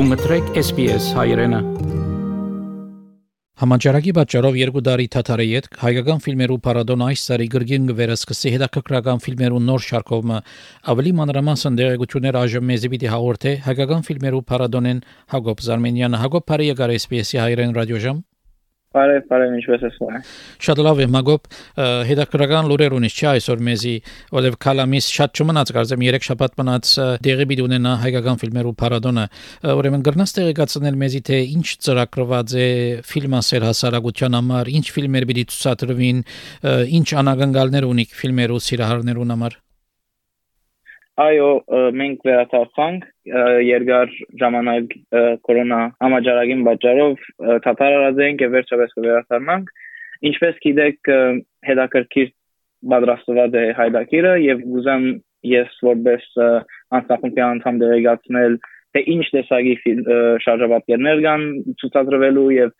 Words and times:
դու 0.00 0.06
մտրեք 0.08 0.46
SPS 0.56 1.06
հայրենը։ 1.12 1.58
Համաճարակի 3.60 4.14
պատճառով 4.16 4.54
երկու 4.56 4.82
տարի 4.86 5.06
թաթարի 5.12 5.46
յետ 5.50 5.68
հայկական 5.82 6.22
ֆիլմերու 6.24 6.56
Փարադոն 6.64 7.04
այս 7.04 7.24
տարի 7.28 7.48
գրգին 7.52 7.90
վերսկսի 7.98 8.54
հետաքրքրական 8.54 9.20
ֆիլմերու 9.26 9.60
նոր 9.66 9.84
շարքովը 9.90 10.40
ավելի 10.94 11.12
մանրամասն 11.20 11.78
դերակցություններ 11.82 12.40
այժմ 12.40 12.68
մեզի 12.72 12.92
պիտի 12.96 13.12
հաղորդե 13.12 13.54
հայկական 13.68 14.08
ֆիլմերու 14.08 14.42
Փարադոնեն 14.48 15.04
Հակոբ 15.36 15.64
Զարմենյանը 15.68 16.24
Հակոբ 16.24 16.48
Փարիա 16.48 16.80
գար 16.80 16.96
SPS-ի 16.96 17.44
հայրեն 17.44 17.76
ռադիոժամ 17.76 18.24
Բարև, 18.90 19.20
բարև, 19.30 19.52
ինչպես 19.54 19.82
ես 19.86 19.98
վայ։ 20.02 20.20
Շատ 20.66 20.80
լավ 20.82 21.00
է, 21.04 21.04
Մագոբ, 21.14 21.44
հետաքրական 22.08 22.70
լուրեր 22.72 22.96
ունես 22.96 23.18
չի 23.20 23.28
այսօր 23.30 23.62
մեզի, 23.68 23.92
որովհետև 24.34 24.56
կալամիս 24.66 25.10
շատ 25.14 25.42
չմնաց, 25.44 25.72
կարծեմ 25.76 26.02
3 26.08 26.26
շաբաթ 26.26 26.58
մնաց 26.58 26.90
դեղի 27.28 27.46
պիտի 27.52 27.66
ունենա 27.68 27.94
հայկական 28.02 28.42
ֆիլմերու 28.42 28.74
փառատոնը։ 28.82 29.28
Ուրեմն 29.78 30.04
գրնաս 30.10 30.36
տեղեկացնել 30.40 31.00
մեզի 31.06 31.22
թե 31.30 31.40
ինչ 31.54 31.66
ծրագրված 31.86 32.58
է 32.58 32.68
ֆիլմասեր 33.14 33.70
հասարակության 33.70 34.38
համար, 34.40 34.74
ինչ 34.74 34.86
ֆիլմեր 34.98 35.30
պիտի 35.30 35.48
ցուցադրվին, 35.54 36.22
ինչ 36.98 37.08
անագնգալներ 37.22 37.90
ունի 37.94 38.10
ֆիլմերու 38.10 38.64
սիրահարներուն 38.66 39.38
համար։ 39.38 39.60
Այո, 41.20 41.48
մենք 42.00 42.22
վերաթափանք 42.24 43.06
երկար 43.66 44.12
ժամանակ 44.40 44.92
կորոնա 45.46 45.80
համաճարակին 46.04 46.62
պատճառով 46.68 47.24
թաթարարած 47.66 48.20
ենք 48.26 48.44
եւ 48.44 48.54
վերջապես 48.56 48.94
կվերաթարմանք։ 48.96 49.72
Ինչպես 50.30 50.60
գիտեք, 50.64 51.10
հետաքրքիր 51.70 52.30
պատրաստված 52.94 53.58
է 53.60 53.64
հայդակիրը 53.80 54.34
եւ 54.46 54.64
ուզեմ 54.80 55.06
ես 55.50 55.78
որպես 55.90 56.26
անձնախումբի 57.00 57.44
անդամ 57.50 57.80
դերեկացնել 57.84 58.58
թե 58.90 59.02
ինչ 59.14 59.24
տեսակի 59.36 59.74
շարժապատկերներ 60.44 61.24
կան 61.26 61.46
ցուցադրվելու 61.80 62.50
եւ 62.56 62.74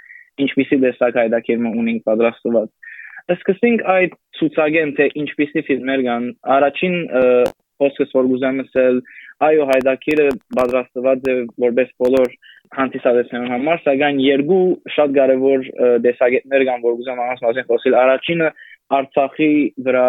ինչպիսի 0.44 0.78
տեսակ 0.84 1.18
հայդակիրը 1.20 1.72
ունենք 1.84 2.04
պատրաստված։ 2.08 2.70
Սկսենք 3.30 3.82
այդ 3.94 4.14
ցուցակեն 4.40 4.92
թե 4.96 5.06
ինչպիսի 5.22 5.62
ֆիլմեր 5.68 6.02
կան։ 6.06 6.24
Առաջին 6.56 6.96
խոսքս 7.80 8.14
որ 8.16 8.30
գուզեմ 8.30 8.62
ասել, 8.64 9.02
այո 9.48 9.66
հայդակիրը 9.70 10.26
պատրաստված 10.58 11.28
է 11.32 11.36
որպես 11.64 11.92
բոլոր 12.04 12.34
հանդիսատեսներուն 12.76 13.54
համար, 13.54 13.80
սակայն 13.84 14.18
երկու 14.22 14.64
շատ 14.94 15.14
կարևոր 15.16 15.64
դեսագետներ 16.04 16.66
կան, 16.68 16.84
որ 16.84 17.14
անց 17.14 17.40
մասին 17.46 17.66
խոսել։ 17.70 17.96
Առաջինը 18.00 18.50
Արցախի 18.90 19.50
վրա 19.86 20.06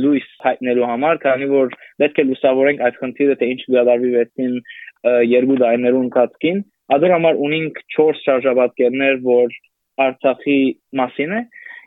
լույս 0.00 0.24
հայտնելու 0.44 0.88
համար, 0.90 1.20
քանի 1.22 1.46
որ 1.52 1.76
պետք 2.02 2.18
է 2.20 2.24
լուսավորենք 2.30 2.82
այդ 2.88 2.98
խնդիրը, 3.00 3.36
թե 3.40 3.48
ինչ 3.52 3.60
գադարվի 3.74 4.10
վերցին 4.14 4.58
երկու 5.30 5.56
դայներու 5.62 6.02
ընթացքին։ 6.04 6.58
Ադոր 6.94 7.14
համար 7.14 7.40
ունենք 7.46 7.80
4 7.96 8.18
շարժաբատկերներ, 8.24 9.20
որ 9.24 9.56
Արցախի 10.04 10.60
մասին 11.00 11.32
է, 11.32 11.40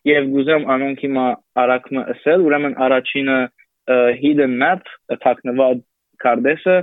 եւ 0.08 0.28
գուզեմ 0.34 0.66
անոնք 0.74 1.06
հիմա 1.06 1.26
արակը 1.64 2.04
ասել, 2.16 2.46
ուրեմն 2.48 2.76
առաջինը 2.88 3.38
hidden 4.22 4.58
map 4.62 4.88
թաքնված 5.24 5.82
կարդեսը 6.24 6.78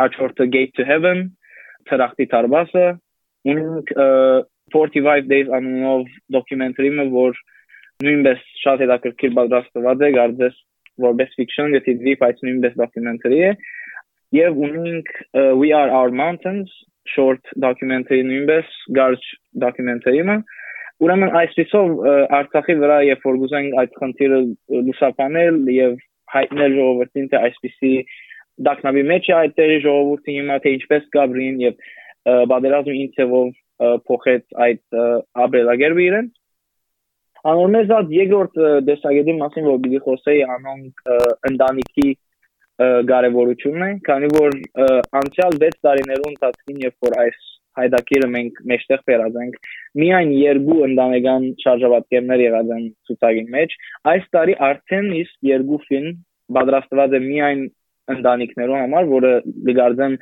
հաջորդը 0.00 0.48
gate 0.54 0.74
to 0.78 0.86
heaven 0.88 1.24
ծրախտի 1.90 2.26
տարբասը 2.32 2.84
ունենք 3.52 3.92
45 4.72 5.28
days 5.32 5.50
անունով 5.58 6.06
դոկումենտարիմը 6.36 7.08
որ 7.12 7.40
նույնպես 8.06 8.46
շատ 8.62 8.84
հետաքրքիր 8.84 9.34
պատրաստված 9.38 10.06
է 10.06 10.10
կարծես 10.16 10.56
որպես 11.06 11.36
fiction 11.40 11.74
գտիվի 11.76 12.16
բայց 12.22 12.42
նույնպես 12.46 12.78
դոկումենտարի 12.80 13.42
է 13.50 13.52
եւ 14.38 14.64
ունենք 14.68 15.12
we 15.60 15.74
are 15.76 15.90
our 15.90 16.10
mountains 16.22 16.72
short 17.14 17.52
documentary 17.66 18.22
նույնպես 18.26 18.74
garage 18.96 19.28
documentary-ը 19.64 20.40
Ուրեմն 21.02 21.32
այսպեսով 21.38 22.02
Արցախի 22.38 22.74
վրա 22.82 22.98
երբ 23.08 23.24
որ 23.26 23.38
գուզենք 23.42 23.78
այդ 23.82 23.96
խնդիրը 24.02 24.40
լուսաբանել 24.88 25.56
եւ 25.76 25.96
հայտնել 26.34 26.76
ժողովրդին 26.76 27.26
թե 27.32 27.40
այսպեսի 27.48 27.92
դակնաբի 28.68 29.02
մեջ 29.08 29.30
է 29.32 29.34
այդ 29.38 29.56
տեղի 29.58 29.78
ժողովուրդը 29.86 30.36
հիմա 30.36 30.58
թե 30.62 30.74
ինչպես 30.76 31.08
գաբրին 31.16 31.58
եւ 31.62 31.90
բادرազմի 32.52 32.96
ինձով 33.02 33.34
փոխեց 34.08 34.44
այդ 34.66 34.98
աբելագերբը 35.44 36.04
իրեն 36.06 36.28
անոնեզ 37.52 37.94
այդ 37.96 38.12
երկրորդ 38.14 38.60
դեսագետի 38.88 39.34
մասին 39.38 39.66
որ 39.68 39.80
պիտի 39.86 40.02
խոսեի 40.04 40.44
անոնք 40.56 41.02
ընտանիքի 41.50 42.08
կարևորությունն 43.10 43.86
է 43.88 43.90
քանի 44.06 44.30
որ 44.36 44.58
անցյալ 45.22 45.58
6 45.64 45.80
տարիներուն 45.86 46.38
ծածկին 46.44 46.84
երբ 46.86 47.08
որ 47.08 47.18
այս 47.24 47.51
հայդակիրը 47.80 48.30
մենք 48.36 48.62
մեջտեղ 48.72 49.04
բերած 49.10 49.38
ենք 49.42 49.60
միայն 50.02 50.32
երկու 50.38 50.78
ընտանեկան 50.88 51.46
շարժապատկերներ 51.64 52.42
եղած 52.46 52.72
են 52.76 52.88
ցուցակի 53.08 53.44
մեջ 53.56 53.76
այս 54.12 54.26
տարի 54.36 54.58
արդեն 54.70 55.08
իսկ 55.20 55.48
երկու 55.52 55.80
ֆիլմ 55.88 56.10
պատրաստված 56.58 57.16
է 57.16 57.22
միայն 57.28 57.62
ընտանիքներու 58.12 58.78
համար, 58.80 59.06
որը 59.12 59.30
դգարձեն 59.68 60.16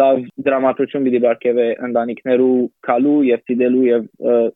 լավ 0.00 0.22
դրամատուրգություն 0.46 1.06
պիտի 1.06 1.20
բարգեւե 1.26 1.66
ընտանիքներու 1.88 2.56
քալու 2.88 3.18
եւ 3.28 3.42
ցիդելու 3.50 3.84
եւ 3.88 4.06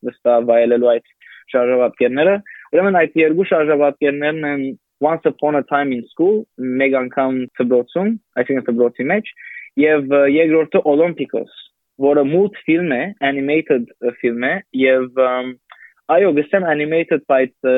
վստահ 0.09 0.47
վայելելու 0.51 0.91
այդ 0.95 1.13
շարժապատկերները։ 1.53 2.35
Ուրեմն 2.73 2.99
այդ 3.03 3.21
երկու 3.21 3.49
շարժապատկերներն 3.53 4.49
են 4.53 4.65
Once 5.05 5.29
Upon 5.29 5.57
a 5.57 5.63
Time 5.69 5.93
in 5.93 6.03
School, 6.09 6.47
մեկ 6.57 6.95
անգամ 7.03 7.41
ծբրոցում, 7.59 8.13
այսինքն 8.41 8.67
ծբրոցի 8.69 9.05
մեջ, 9.13 9.27
եւ 9.83 10.15
երկրորդը 10.33 10.81
Olympicos, 10.93 11.53
որը 12.03 12.25
մուլտ 12.29 12.59
ֆիլմ 12.67 12.93
է, 12.97 13.03
animated 13.29 13.89
ֆիլմ 14.21 14.47
է 14.47 14.53
եւ 14.81 15.21
այո, 16.17 16.33
գսեմ 16.39 16.67
animated 16.73 17.25
բայց 17.31 17.71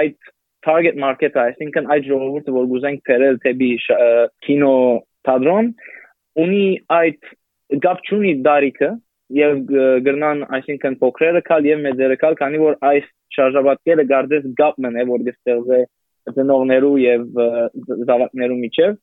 այդ 0.00 0.30
target 0.66 0.96
market-ը, 0.98 1.42
այսինքն 1.52 1.90
այդ 1.94 2.06
ժողովուրդը, 2.10 2.54
որ 2.56 2.70
գուզենք 2.72 3.02
բերել 3.06 3.36
դեպի 3.44 3.72
կինո 4.46 4.76
թատրոն, 5.28 5.68
ունի 6.42 6.64
այդ 6.96 7.28
գապչունի 7.84 8.32
դարիքը 8.46 8.90
եւ 9.36 9.60
գրնան 10.06 10.42
այսինքն 10.56 10.98
փոքրերը 11.02 11.42
կալ 11.46 11.68
եւ 11.70 11.84
մեծերը 11.86 12.16
կալ, 12.22 12.36
քանի 12.40 12.60
որ 12.62 12.76
այս 12.90 13.06
շարժաբատկերը 13.36 14.04
գարդես 14.10 14.50
գապմն 14.58 14.98
է, 15.02 15.06
որ 15.10 15.24
դստեղზე 15.28 15.80
ծնողներու 16.36 16.94
եւ 17.02 17.40
զավակներու 18.06 18.60
միջև 18.64 18.98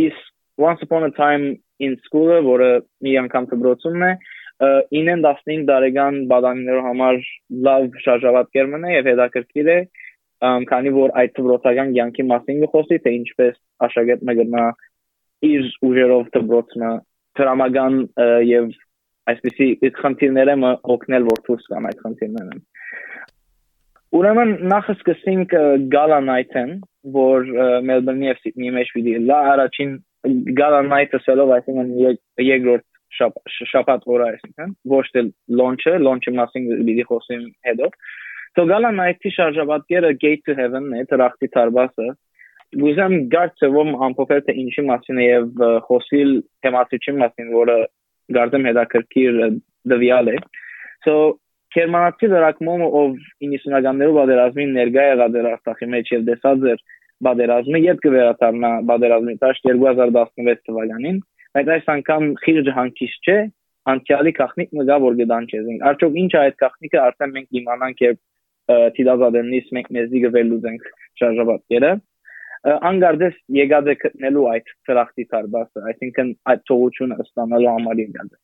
is 0.00 0.16
once 0.56 0.82
upon 0.82 1.04
a 1.04 1.10
time 1.10 1.58
in 1.86 1.96
school-ը, 2.06 2.40
որը 2.46 2.70
մի 3.06 3.16
անգամ 3.24 3.48
դպրոցումն 3.54 4.06
է, 4.10 4.12
9-15 4.92 5.64
տարեկան 5.70 6.16
բադանիներու 6.30 6.84
համար 6.84 7.20
լավ 7.66 7.98
շարժավատկեր 8.04 8.66
մնա 8.74 8.90
եւ 8.92 9.08
հետաքրքիր 9.10 9.70
է, 9.72 9.78
քանի 10.70 10.92
որ 10.96 11.14
այդ 11.22 11.32
դպրոցական 11.38 11.94
յանքի 11.96 12.26
մասին 12.32 12.60
գխոսի, 12.64 12.98
թե 13.04 13.14
ինչպես 13.20 13.56
աշակերտը 13.86 14.36
գտնա 14.40 14.66
իր 15.50 15.70
ուժերով 15.88 16.28
դպրոցը 16.36 16.92
դրամական 17.40 17.96
եւ 18.50 18.70
այսպեսի 19.30 19.68
խնդիրները 20.00 20.56
մը 20.60 20.74
օգնել 20.94 21.26
որ 21.30 21.42
դուրս 21.48 21.66
գան 21.72 21.88
այդ 21.90 22.04
խնդիրները։ 22.04 22.60
Ուրեմն 24.20 24.52
նախ 24.70 24.86
սկսենք 24.96 25.52
Gala 25.92 26.18
Night-ն, 26.26 26.72
որ 27.14 27.50
Melbourne-ի 27.86 28.26
եւ 28.26 28.40
Sydney-ի 28.44 28.72
մեջ 28.76 28.88
պիտի 28.96 29.12
լա 29.28 29.38
առաջին 29.52 29.92
Gala 30.28 30.80
Night-ը 30.84 31.20
սելով, 31.24 31.52
այսինքն 31.56 31.92
երկրորդ 32.44 32.86
շաբաթ 33.70 34.08
օրը 34.14 34.26
այսինքն 34.34 34.74
ոչ 34.92 35.04
թե 35.14 35.22
launch-ը, 35.60 35.94
launch-ի 36.06 36.34
մասին 36.36 36.66
պիտի 36.88 37.06
խոսեմ 37.08 37.46
հետո։ 37.68 37.88
So 38.58 38.66
Gala 38.70 38.90
Night-ի 38.94 39.32
շարժաբատերը 39.36 40.12
Gate 40.22 40.44
to 40.46 40.56
Heaven-ն 40.58 40.98
է, 41.00 41.04
դրախտի 41.10 41.50
ծարբասը։ 41.56 42.08
Ուզեմ 42.86 43.14
գարցեվում 43.34 43.92
ամփոփել 44.06 44.42
թե 44.46 44.56
ինչի 44.62 44.84
մասին 44.90 45.20
է 45.20 45.26
եւ 45.26 45.62
խոսիլ 45.88 46.32
թեմատիկի 46.66 47.14
մասին, 47.22 47.52
որը 47.56 47.76
գարդեմ 48.36 48.68
հետաքրքիր 48.70 49.40
դվյալ 49.90 50.34
է։ 50.34 50.36
So 51.06 51.14
Գերմանացի 51.70 52.28
դրակմոմը 52.30 52.86
ով 52.98 53.10
90-ականներով 53.46 54.16
ադերազմին 54.24 54.72
ներկա 54.74 55.02
եղա 55.06 55.26
դեր 55.34 55.48
Արցախի 55.50 55.88
մեջ 55.94 56.08
եւ 56.16 56.24
դեսած 56.26 56.64
էր 56.72 56.80
բادرազմը, 57.26 57.80
երբ 57.84 58.02
կվերադառնա 58.06 58.70
բادرազմի 58.90 59.34
տաշ 59.44 59.62
2016 59.66 60.60
թվականին, 60.68 61.22
բայց 61.56 61.72
այս 61.76 61.88
անգամ 61.94 62.28
խիրջը 62.44 62.74
հանկիչ 62.80 63.12
չէ, 63.26 63.38
անցյալի 63.90 64.32
քաղաքնիկը 64.38 64.86
դա 64.90 64.98
որ 65.04 65.16
գդանչեզին։ 65.20 65.80
Արդյոք 65.90 66.20
ինչ 66.22 66.30
է 66.30 66.38
այդ 66.40 66.56
քաղաքնիկը, 66.60 67.00
արդեն 67.06 67.34
մենք 67.36 67.60
իմանանք, 67.60 68.04
երբ 68.06 68.20
Տիդազադենից 68.70 69.70
մենք 69.76 69.88
մեզի 69.96 70.20
գվելուզենք 70.26 70.90
շարժաբատերը 71.20 71.90
անգարդես 72.60 73.36
եկած 73.56 73.86
է 73.88 73.94
գտնելու 74.02 74.46
այդ 74.50 74.72
ծրախտի 74.86 75.24
տարբասը, 75.32 75.82
այսինքն 75.90 76.32
այդ 76.52 76.64
թողությունը 76.70 77.16
ստանալու 77.24 77.70
համար 77.70 78.02
եկած 78.04 78.34
է։ 78.36 78.40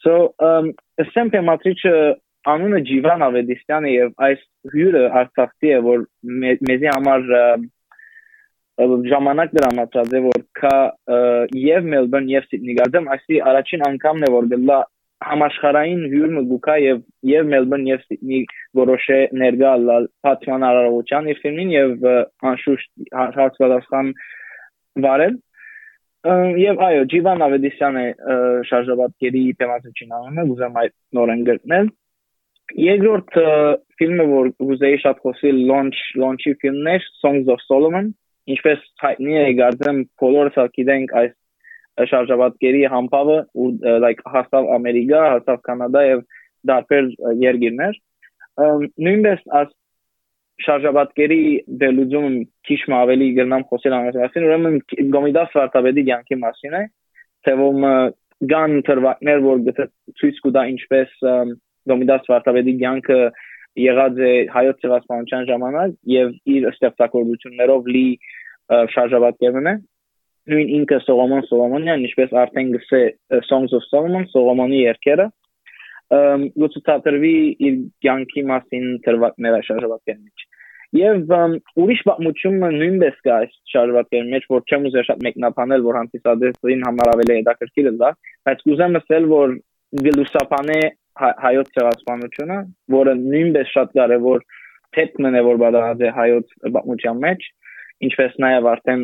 So, 0.00 0.12
um, 0.40 0.70
SMP 1.02 1.42
matrice 1.44 1.94
անունը 2.48 2.78
Ջիվան 2.88 3.24
Ավետիսյանը 3.26 3.90
եւ 3.92 4.12
այս 4.26 4.44
հյուրը 4.74 5.02
Արցախի 5.20 5.72
է, 5.74 5.80
որ 5.84 6.06
մեզի 6.70 6.88
համար 6.94 7.26
ժամանակ 8.80 9.52
դրամատրած 9.56 10.14
է 10.16 10.20
որ 10.24 10.42
կա 10.60 10.76
եւ 11.60 11.88
Մելբուրն 11.92 12.30
եւ 12.32 12.46
Սիդնի 12.48 12.76
գարդեմ 12.78 13.10
այսի 13.16 13.40
առաջին 13.50 13.84
անգամն 13.90 14.26
է 14.26 14.30
որ 14.34 14.48
գլա 14.52 14.78
համաշխարհային 15.20 16.02
հյուրը 16.14 16.42
գուկա 16.50 16.76
եւ 16.80 17.00
եւ 17.30 17.50
Մելբուրն 17.52 17.86
եւ 17.90 18.04
Սիդնի 18.06 18.40
որոշե 18.80 19.18
ներգա 19.42 19.72
լալ 19.84 20.08
պատման 20.24 20.66
արարողության 20.70 21.28
իր 21.32 21.40
ֆիլմին 21.44 21.72
եւ 21.74 22.08
անշուշտ 22.50 22.90
հարցվածախան 23.36 24.12
վարել 25.06 25.36
եւ 26.60 26.82
այո 26.86 27.04
Ջիվան 27.12 27.44
Ավեդիսյանը 27.48 28.06
շարժաբատկերի 28.70 29.44
թեմատիկին 29.60 30.16
անունը 30.20 30.46
գուզեմ 30.50 30.80
այդ 30.84 30.94
նորեն 31.20 31.44
գրնել 31.50 31.92
Երկրորդ 32.80 33.38
ֆիլմը 33.98 34.26
որ 34.30 34.50
ուզեի 34.62 34.98
շատ 35.04 35.22
խոսել 35.24 35.62
launch 35.68 36.00
launch-ի 36.22 36.52
ֆիլմն 36.62 36.90
է 36.92 36.96
Songs 37.20 37.48
of 37.50 37.64
Solomon 37.66 38.12
ինչպես 38.54 38.84
հայտնի 39.02 39.36
է 39.40 39.48
գարձեմ 39.60 39.98
բոլորս 40.22 40.60
գիտենք 40.76 41.16
այս 41.20 41.36
շարժաբատկերի 42.10 42.84
համբավը 42.94 43.38
ու 43.60 43.70
like 44.04 44.22
հաստավ 44.34 44.70
ամերիկա, 44.76 45.20
հաստավ 45.34 45.58
կանադա 45.66 46.04
եւ 46.06 46.22
դարբեր 46.70 47.10
երկիրներ 47.42 47.98
նույնպես 48.60 49.44
աս 49.60 49.76
շարժաբատկերի 50.64 51.42
դելուզում 51.80 52.34
քիչ 52.68 52.80
ավելի 53.00 53.28
գնամ 53.38 53.62
խոսել 53.70 53.94
ամերիկացին 53.98 54.46
ուրեմն 54.48 54.74
գոմիդաս 55.14 55.54
վարտաբեդի 55.56 56.04
յանքի 56.10 56.38
մասին 56.40 56.76
է 56.80 56.82
թվում 57.48 57.86
գան 58.50 58.74
թրվակներ 58.88 59.40
որ 59.46 59.62
ցույց 60.20 60.42
կտա 60.46 60.64
ինչպես 60.74 61.14
գոմիդաս 61.92 62.28
վարտաբեդի 62.32 62.74
յանքը 62.84 63.20
եղած 63.80 64.20
է 64.26 64.32
հայոց 64.52 64.84
ցեղասպանության 64.84 65.48
ժամանակ 65.50 65.96
եւ 66.12 66.32
իր 66.54 66.68
ստեղծագործություններով 66.74 67.90
լի 67.96 68.06
շարժաբատկերն 68.94 69.70
է 69.70 69.74
նույն 70.50 70.70
ինքը 70.80 71.00
Սողոմոն 71.06 71.44
Սողոմոնյանն 71.48 72.06
ինչպես 72.08 72.36
արդեն 72.44 72.70
գսե 72.76 73.02
Songs 73.48 73.74
of 73.76 73.86
Solomon 73.88 74.28
Սողոմոնի 74.34 74.80
երգերը 74.84 75.26
գուցե 76.60 76.84
ցածրվի 76.86 77.34
իր 77.68 77.82
ցանկի 78.06 78.46
մասին 78.50 78.86
դրվակները 79.06 79.60
շարժաբատկերն 79.68 80.24
մեջ 80.24 80.48
Եվ 80.90 81.32
ուրիշ 81.78 82.00
պատմությունը 82.06 82.68
նույնպես 82.74 83.18
կա 83.26 83.34
այս 83.40 83.52
շարժաբատկերն 83.72 84.32
մեջ, 84.34 84.46
որ 84.50 84.62
չեմ 84.66 84.86
ուզեր 84.88 85.04
շատ 85.06 85.20
մեկնաբանել, 85.26 85.84
որ 85.86 85.98
հանդիսադեսին 86.00 86.82
համար 86.86 87.10
ավելի 87.12 87.36
հետաքրքիր 87.36 87.90
է 87.90 87.92
դա, 88.00 88.10
բայց 88.48 88.64
կուզեմ 88.66 88.98
ասել, 89.00 89.28
որ 89.30 89.54
գլուսապանե 90.06 90.80
հա, 91.20 91.30
հայոց 91.44 91.70
ցեղասպանությունը, 91.76 92.58
որը 92.96 93.14
նույնպես 93.20 93.70
շատ 93.76 93.94
կարևոր 94.00 94.44
թեման 94.98 95.38
է, 95.38 95.44
որ 95.46 95.62
բադահաձե 95.62 96.10
հայոց 96.18 96.52
պատմության 96.74 97.22
մեջ, 97.30 97.48
ինչպես 98.06 98.36
նաև 98.44 98.68
արդեն 98.74 99.02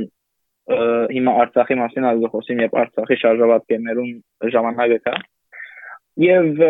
հիմա 0.67 1.33
Արցախի 1.45 1.77
մասին 1.79 2.07
ազգը 2.11 2.31
խոսիմ 2.33 2.63
եւ 2.65 2.77
Արցախի 2.83 3.17
շարժաբատկերներուն 3.23 4.15
ժամանակը 4.55 4.99
կա։ 5.07 5.15
Եվ 6.27 6.63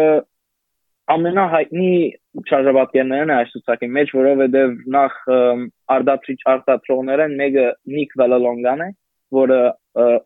ամենահայտնի 1.17 1.91
շարժաբատկերներն 2.51 3.33
այս 3.37 3.53
ցուցակի 3.55 3.89
մեջ, 3.97 4.13
որովհետեւ 4.19 4.75
նախ 4.97 5.19
արդատրիչ 5.97 6.39
արտադրողները 6.53 7.29
մեկը 7.41 7.67
Նիկ 7.95 8.17
Վալալոնգան 8.21 8.83
է, 8.87 8.89
որը 9.39 9.61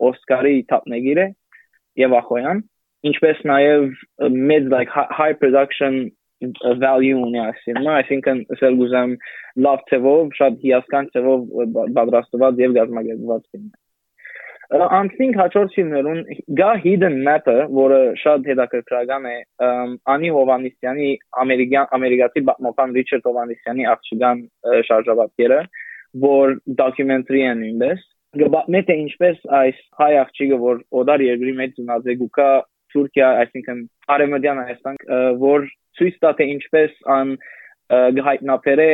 Օսկարի 0.09 0.55
թափնեգիր 0.71 1.21
է 1.21 1.27
եւ 2.01 2.17
Ախոյան 2.17 2.63
ինչպես 3.07 3.45
նաև 3.49 3.93
mid 4.29 4.67
like 4.73 4.89
high 4.91 5.33
production 5.33 6.11
value 6.83 7.19
ունի 7.21 7.41
I 7.41 8.03
think 8.07 8.27
ասել 8.55 8.79
գուզեմ 8.81 9.15
լավ 9.65 9.85
թվով 9.91 10.33
շատ 10.39 10.59
հիասքանչ 10.65 11.07
թվով 11.17 11.45
պատրաստված 11.99 12.65
եւ 12.65 12.75
գազմագերված 12.79 13.47
ֆիլմ 13.51 13.69
Անցնենք 14.71 15.35
հաջորդ 15.35 15.73
ֆիլմերուն 15.75 16.19
գա 16.55 16.67
Hidden 16.79 17.17
Matter, 17.27 17.65
որը 17.75 17.97
շատ 18.21 18.45
հետաքրքրական 18.47 19.25
է 19.27 19.33
Անի 20.13 20.29
Հովանիսյանի 20.37 21.09
ամերիկյան 21.43 21.91
ամերիկացի 21.97 22.43
բացմական 22.49 22.95
Ռիչարդ 22.97 23.27
Հովանիսյանի 23.27 23.89
աղջիկան 23.93 24.45
շարժաբատկերը, 24.87 25.59
որ 26.23 26.55
դոկումենտարի 26.79 27.43
է 27.49 27.51
նույնպես 27.63 28.07
գբատնետ 28.39 28.89
է 28.93 28.95
ինչպես 29.01 29.39
այս 29.59 29.79
հայ 29.99 30.11
աղջիկը 30.21 30.57
որ 30.61 30.77
օդար 31.01 31.23
երկրի 31.25 31.53
մեջ 31.57 31.73
ծնած 31.81 32.05
է 32.07 32.13
գուկա 32.21 32.49
Թուրքիա, 32.93 33.29
այսինքն 33.43 33.81
Արևմտյան 34.15 34.61
Հայաստան, 34.61 34.99
որ 35.43 35.67
ցույց 35.99 36.17
տա 36.23 36.31
թե 36.39 36.47
ինչպես 36.55 36.97
ան 37.15 37.35
գհայտնաբերե 38.17 38.91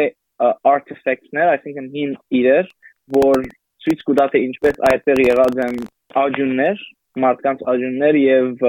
artifacts-ներ, 0.71 1.51
այսինքն 1.55 1.89
հին 1.95 2.13
իրեր, 2.39 2.69
որ 3.17 3.47
ցույց 3.85 4.05
կտա 4.09 4.27
թե 4.33 4.43
ինչպես 4.47 4.79
այդտեղ 4.91 5.21
եղած 5.27 5.59
են 5.67 5.77
աջուններ, 6.21 6.81
մարդկանց 7.17 7.61
աջուններ 7.73 8.17
եւ 8.21 8.65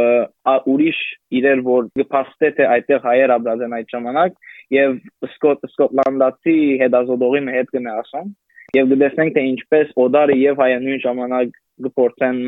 ուրիշ 0.72 1.00
իրեր, 1.38 1.62
որ 1.68 1.88
գփաստե 2.00 2.50
թե 2.58 2.68
այդտեղ 2.74 3.02
հայեր 3.08 3.34
ապրած 3.36 3.64
են 3.66 3.74
այդ 3.78 3.90
ժամանակ 3.94 4.38
եւ 4.74 4.94
Սկոտ 5.28 5.66
Սկոտլանդացի 5.68 6.56
հետազոտողի 6.82 7.42
հետ 7.56 7.74
կներասան 7.74 8.32
եւ 8.76 8.88
գտեսնենք 8.92 9.36
թե 9.36 9.44
ինչպես 9.48 9.92
օդարը 10.04 10.38
եւ 10.38 10.62
հայը 10.62 10.80
նույն 10.84 11.04
ժամանակ 11.04 11.60
գործեն 11.98 12.40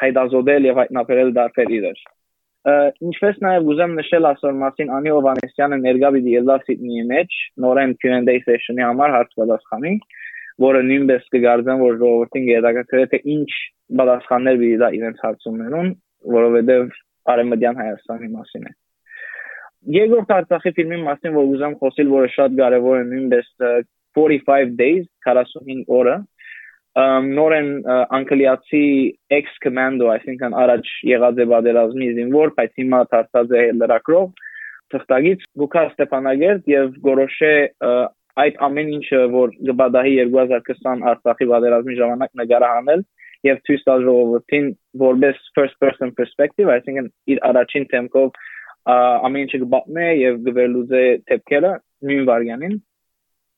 հայդազոդել 0.00 0.68
եւ 0.68 0.78
հայտնաբերել 0.82 1.32
դարբեր 1.38 1.72
իրեր։ 1.78 2.02
Ինչպես 2.64 3.40
նաև 3.44 3.66
ուզեմ 3.74 3.94
նշել 3.98 4.26
ասոր 4.30 4.54
մասին 4.60 4.92
Անի 4.96 5.10
Հովանեսյանը 5.14 5.78
ներկա 5.84 6.10
պիտի 6.14 6.34
ելա 6.34 6.56
Սիդնիի 6.64 7.02
մեջ 7.10 7.34
նորեն 7.64 7.92
Q&A 8.00 8.36
session-ի 8.46 8.84
համար 8.84 9.12
հարց 9.14 9.34
պատասխանի, 9.40 9.92
որը 10.64 10.80
նույնպես 10.88 11.26
կգարձեմ, 11.34 11.82
որ 11.84 11.98
ժողովրդին 12.00 12.46
գիտակցրել 12.48 13.10
թե 13.12 13.20
ինչ 13.34 13.50
պատասխաններ 14.00 14.58
պիտի 14.62 14.78
դա 14.80 14.88
իրենց 14.98 15.20
հարցումներուն, 15.24 15.92
որովհետև 16.38 16.96
Արեմդյան 17.34 17.80
Հայաստանի 17.84 18.30
մասին 18.34 18.64
է։ 18.64 18.74
Երկրորդ 19.94 20.30
Արցախի 20.34 20.70
ֆիլմի 20.78 20.98
մասին, 21.04 21.34
որ 21.36 21.50
ուզեմ 21.54 21.74
խոսել, 21.80 22.12
որը 22.14 22.28
շատ 22.34 22.54
կարևոր 22.60 23.00
է 23.00 23.04
նույնպես 23.10 23.48
45 24.16 24.76
days 24.78 25.04
45 25.28 25.90
օրը 25.98 26.14
նորեն 26.94 27.70
անգլիացի 28.14 28.86
ex 29.34 29.56
commando, 29.64 30.10
այսինքն 30.14 30.54
առաջ 30.54 30.90
եղած 31.10 31.40
է 31.42 31.46
բادرազմի 31.50 32.10
զինվոր, 32.18 32.52
բայց 32.58 32.76
հիմա 32.80 33.00
դարձած 33.14 33.54
է 33.58 33.62
լրակրող 33.80 34.28
թղթագից 34.94 35.42
Լուկա 35.58 35.82
Ստեփանագերտ 35.90 36.70
եւ 36.70 36.94
գորոշե 37.08 37.52
այդ 38.44 38.56
ամեն 38.66 38.94
ինչը, 38.94 39.20
որ 39.34 39.52
գբադահի 39.70 40.14
2020 40.30 41.04
Արցախի 41.10 41.50
բادرազմի 41.50 41.98
ժամանակ 41.98 42.32
նկարահանել 42.40 43.04
եւ 43.44 43.60
ցույց 43.66 43.84
տալ 43.88 44.06
ժողովրդին 44.06 44.66
որպես 45.02 45.44
first 45.58 45.76
person 45.82 46.14
perspective, 46.18 46.70
այսինքն 46.74 47.10
իր 47.34 47.42
առաջին 47.50 47.86
թեմքով 47.90 48.42
ամեն 48.94 49.44
ինչը 49.44 49.60
գտնե 49.74 50.08
եւ 50.20 50.40
գվերլուզե 50.46 51.04
թեփքերը 51.30 51.72
նույն 52.08 52.26
վարյանին 52.30 52.74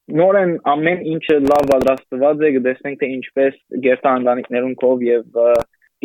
նորեն 0.07 0.53
ամեն 0.71 1.01
ինչը 1.13 1.37
լավ 1.43 1.65
պատրաստված 1.71 2.43
է, 2.47 2.51
գտեսնենք 2.57 3.01
թե 3.01 3.09
ինչպես 3.17 3.57
գերտա 3.87 4.13
ընտանիքներուն 4.21 4.75
կով 4.83 5.03
եւ 5.07 5.41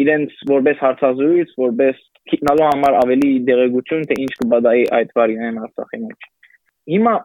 իրենց 0.01 0.37
որպես 0.51 0.81
հարցազրույց, 0.81 1.51
որպես 1.61 1.99
գիտնալու 2.31 2.67
համար 2.69 2.97
ավելի 3.01 3.31
դերեկություն 3.49 4.05
թե 4.09 4.17
ինչ 4.25 4.31
կբադայի 4.41 4.85
այդ 4.97 5.11
վարիներն 5.19 5.59
Արցախի 5.61 5.99
մեջ։ 6.05 6.29
Հիմա 6.91 7.15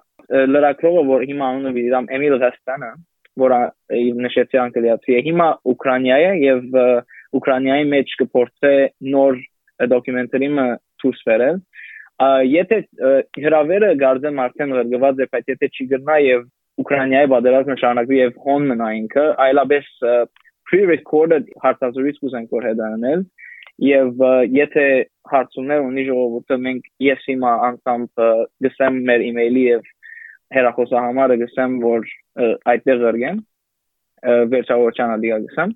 լրակրողը, 0.53 1.03
որ 1.11 1.25
հիմա 1.31 1.51
անունը 1.53 1.73
վիրամ 1.77 2.09
Էմիլ 2.17 2.37
Գաստանը, 2.43 2.91
որը 3.41 3.61
նշեցի 4.27 4.61
անգլիացի 4.65 5.17
է, 5.17 5.21
հիմա 5.29 5.49
Ուկրաինա 5.73 6.19
է 6.27 6.33
եւ 6.43 6.79
Ուկրաինայի 7.37 7.87
մեջ 7.93 8.15
կփորձե 8.21 8.75
նոր 9.17 9.41
դոկումենտարիմը 9.93 10.67
դուրս 11.03 11.25
բերել 11.31 11.59
եթե 12.17 12.77
հրավերը 13.45 13.89
գարձեմ 14.01 14.39
արդեն 14.41 14.71
գրգված 14.77 15.19
է, 15.21 15.27
բայց 15.33 15.51
եթե 15.53 15.69
չի 15.69 15.87
գրնա 15.91 16.17
եւ 16.25 16.45
Ուկրաինայի 16.83 17.29
պատերազմը 17.33 17.77
շարունակվի 17.81 18.19
եւ 18.21 18.41
հոն 18.47 18.67
մնա 18.71 18.89
ինքը, 19.01 19.25
այլապես 19.47 19.87
pre-recorded 20.67 21.51
հարցազրույց 21.63 22.21
կուզենք 22.23 22.55
որ 22.57 22.67
հետանել 22.71 23.25
եւ 23.87 24.23
եթե 24.57 24.85
հարցումներ 25.31 25.83
ունի 25.85 26.05
ժողովուրդը 26.09 26.59
մենք 26.67 26.87
ես 27.07 27.27
հիմա 27.31 27.53
անգամ 27.69 28.07
գսեմ 28.67 29.01
մեր 29.11 29.25
email-ի 29.31 29.65
եւ 29.67 29.91
հեռախոսահամարը 30.57 31.37
գսեմ 31.43 31.77
որ 31.85 32.07
այդտեղ 32.73 33.03
գրգեմ 33.05 33.43
վերջավորչան 34.55 35.15
ադիա 35.17 35.41
գսեմ 35.47 35.75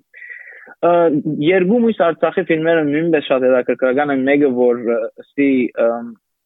երկու 1.45 1.79
մույս 1.85 1.99
Արցախի 2.07 2.43
ֆիլմերը 2.49 2.85
նույնպես 2.89 3.27
շատ 3.29 3.45
հետաքրքրական 3.47 4.13
են 4.15 4.23
մեկը 4.29 4.51
որ 4.57 4.81
ստի 5.25 5.51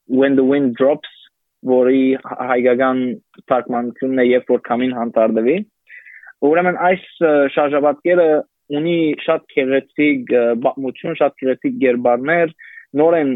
when 0.07 0.35
the 0.35 0.43
wind 0.43 0.75
drops 0.75 1.11
որի 1.69 2.03
հայկական 2.51 2.99
թարգմանությունն 3.49 4.21
է 4.21 4.25
երբ 4.29 4.51
որ 4.55 4.61
կամին 4.69 4.93
հանդարտվի 4.99 5.55
ուրեմն 6.45 6.77
այս 6.89 7.05
շարժաբատկերը 7.55 8.27
ունի 8.75 8.97
շատ 9.21 9.43
քեղեցիկ 9.53 10.33
բացմություն, 10.63 11.17
շատ 11.19 11.35
քեղեցիկ 11.41 11.75
գերբարներ, 11.83 12.53
նորեն 12.97 13.31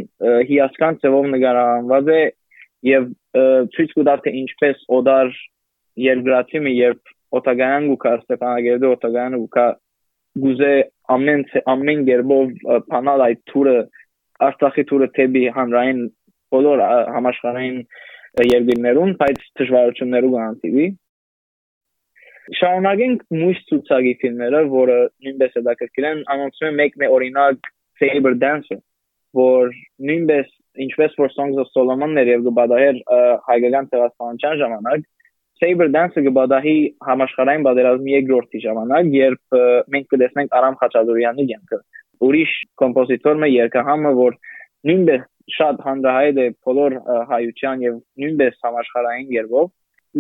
հիասքանչ 0.49 0.95
ծավով 1.03 1.29
նկարահանված 1.35 2.11
է 2.15 2.21
եւ 2.89 3.07
ցույց 3.75 3.95
կտա 3.99 4.15
թե 4.25 4.33
ինչպես 4.41 4.83
օդար 4.99 5.31
երկրացիմը 6.05 6.73
երբ 6.79 7.13
օտագայան 7.39 7.87
գուկա 7.91 8.13
Ստեփանագերդի 8.19 8.89
օտագայանը 8.89 9.39
գուկա 9.43 9.65
գուզե 10.43 10.73
ամեն 11.15 11.43
ամեն 11.73 12.05
գերբով 12.09 12.53
փանալ 12.89 13.25
այդ 13.27 13.41
թուրը 13.51 13.75
Արցախի 14.49 14.83
թուրը 14.89 15.07
թեբի 15.17 15.43
հանրային 15.57 15.99
բոլոր 16.53 16.83
համաշխարհային 17.15 17.79
երկրներուն, 18.47 19.13
բայց 19.19 19.45
դժվարություններով 19.59 20.35
կանտիվի 20.39 20.87
Շարունակենք 22.57 23.25
մույս 23.39 23.59
ցուցակի 23.69 24.13
ֆիլմերը, 24.23 24.61
որը 24.73 24.95
նույնպես 25.25 25.51
հետաքրքիր 25.59 26.05
են, 26.09 26.21
անոնցում 26.33 26.67
եմ 26.69 26.79
մեկն 26.79 27.03
է 27.05 27.09
օրինակ 27.13 27.69
Saber 27.99 28.31
Dancer, 28.41 28.79
որ 29.37 29.75
նույնպես 30.09 30.49
ինչպես 30.85 31.15
որ 31.19 31.31
Songs 31.35 31.59
of 31.61 31.69
Solomon-ներ 31.75 32.31
եւ 32.33 32.47
գբադահեր 32.47 33.01
հայկական 33.49 33.89
ցեղասպանության 33.93 34.59
ժամանակ 34.63 35.05
Saber 35.59 35.89
Dance-ը 35.93 36.23
գբադահի 36.25 36.75
համաշխարհային 37.05 37.65
պատերազմի 37.67 38.13
երկրորդի 38.15 38.61
ժամանակ, 38.65 39.09
երբ 39.19 39.57
մենք 39.93 40.05
կտեսնենք 40.13 40.53
Արամ 40.59 40.77
Խաչատուրյանի 40.79 41.45
կյանքը։ 41.49 41.79
Ուրիշ 42.29 42.53
կոմպոզիտորը 42.79 43.49
երկհամը, 43.53 44.13
որ 44.19 44.37
նույնպես 44.89 45.25
շատ 45.57 45.83
հանրահայտ 45.87 46.39
է 46.43 46.47
բոլոր 46.67 46.95
հայության 47.33 47.83
եւ 47.85 47.99
նույնպես 48.23 48.57
համաշխարհային 48.65 49.35
երբով 49.39 49.69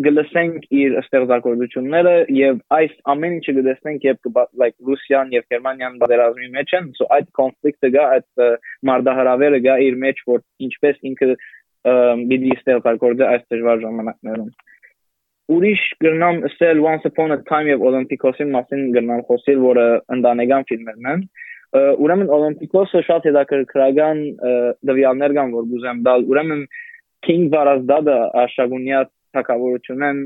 գլսենք 0.05 0.65
իր 0.79 0.95
ստեղծագործությունները 0.99 2.13
եւ 2.37 2.57
այս 2.77 2.91
ամեն 3.09 3.35
ինչը 3.39 3.53
գտեսնենք 3.57 4.03
երբ 4.05 4.27
like 4.61 4.75
Ռուսիան 4.85 5.31
եւ 5.33 5.47
Գերմանիան 5.53 5.95
պատերազմի 6.03 6.49
մեջ 6.57 6.73
են 6.79 6.89
so 6.99 7.07
այդ 7.15 7.31
կոնֆլիկտը 7.39 7.91
գա 7.95 8.03
այդ 8.17 8.43
մարդահրավերը 8.89 9.61
գա 9.65 9.77
իր 9.87 9.97
մեջ 10.05 10.21
որ 10.29 10.43
ինչպես 10.69 11.01
ինքը 11.09 11.29
բիդի 12.29 12.53
ստեղծագործի 12.59 13.25
այս 13.33 13.45
դժվար 13.49 13.83
ժամանակներում 13.87 14.51
ուրիշ 15.57 15.83
գրնամ 16.05 16.43
ասել 16.51 16.81
once 16.85 17.09
upon 17.09 17.33
a 17.33 17.39
time 17.49 17.73
եւ 17.73 17.85
Օլիմպիկոսի 17.89 18.45
մասին 18.53 18.83
գրնամ 18.93 19.23
խոսել 19.29 19.63
որը 19.65 19.85
ընտանեկան 20.19 20.67
ֆիլմերն 20.69 21.09
են 21.15 21.23
ուրեմն 21.77 22.31
Օլիմպիկոսը 22.33 23.01
շատ 23.05 23.25
հետաքրքրական 23.29 24.21
դվյալներ 24.89 25.35
կան 25.37 25.51
որ 25.53 25.67
գուզեմ 25.73 25.99
դալ 26.07 26.25
ուրեմն 26.33 26.63
King 27.27 27.49
Varazdada 27.53 28.17
Աշագունյա 28.43 29.03
թակավորությունն 29.37 30.23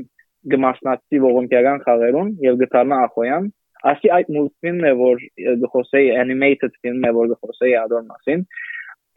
գմասնացի 0.54 1.20
ողոնկական 1.24 1.82
խաղերուն 1.84 2.30
եւ 2.44 2.56
գտարնա 2.62 3.00
ախոյան 3.08 3.50
ասի 3.90 4.12
այդ 4.16 4.30
մուլտֆիլմն 4.36 4.88
է 4.88 4.92
որ 5.00 5.22
գխոսեի 5.64 6.08
animated 6.22 6.78
ֆիլմն 6.80 7.08
է 7.08 7.12
որ 7.18 7.30
գխոսեի 7.34 7.74
ադոր 7.82 8.06
մասին 8.08 8.46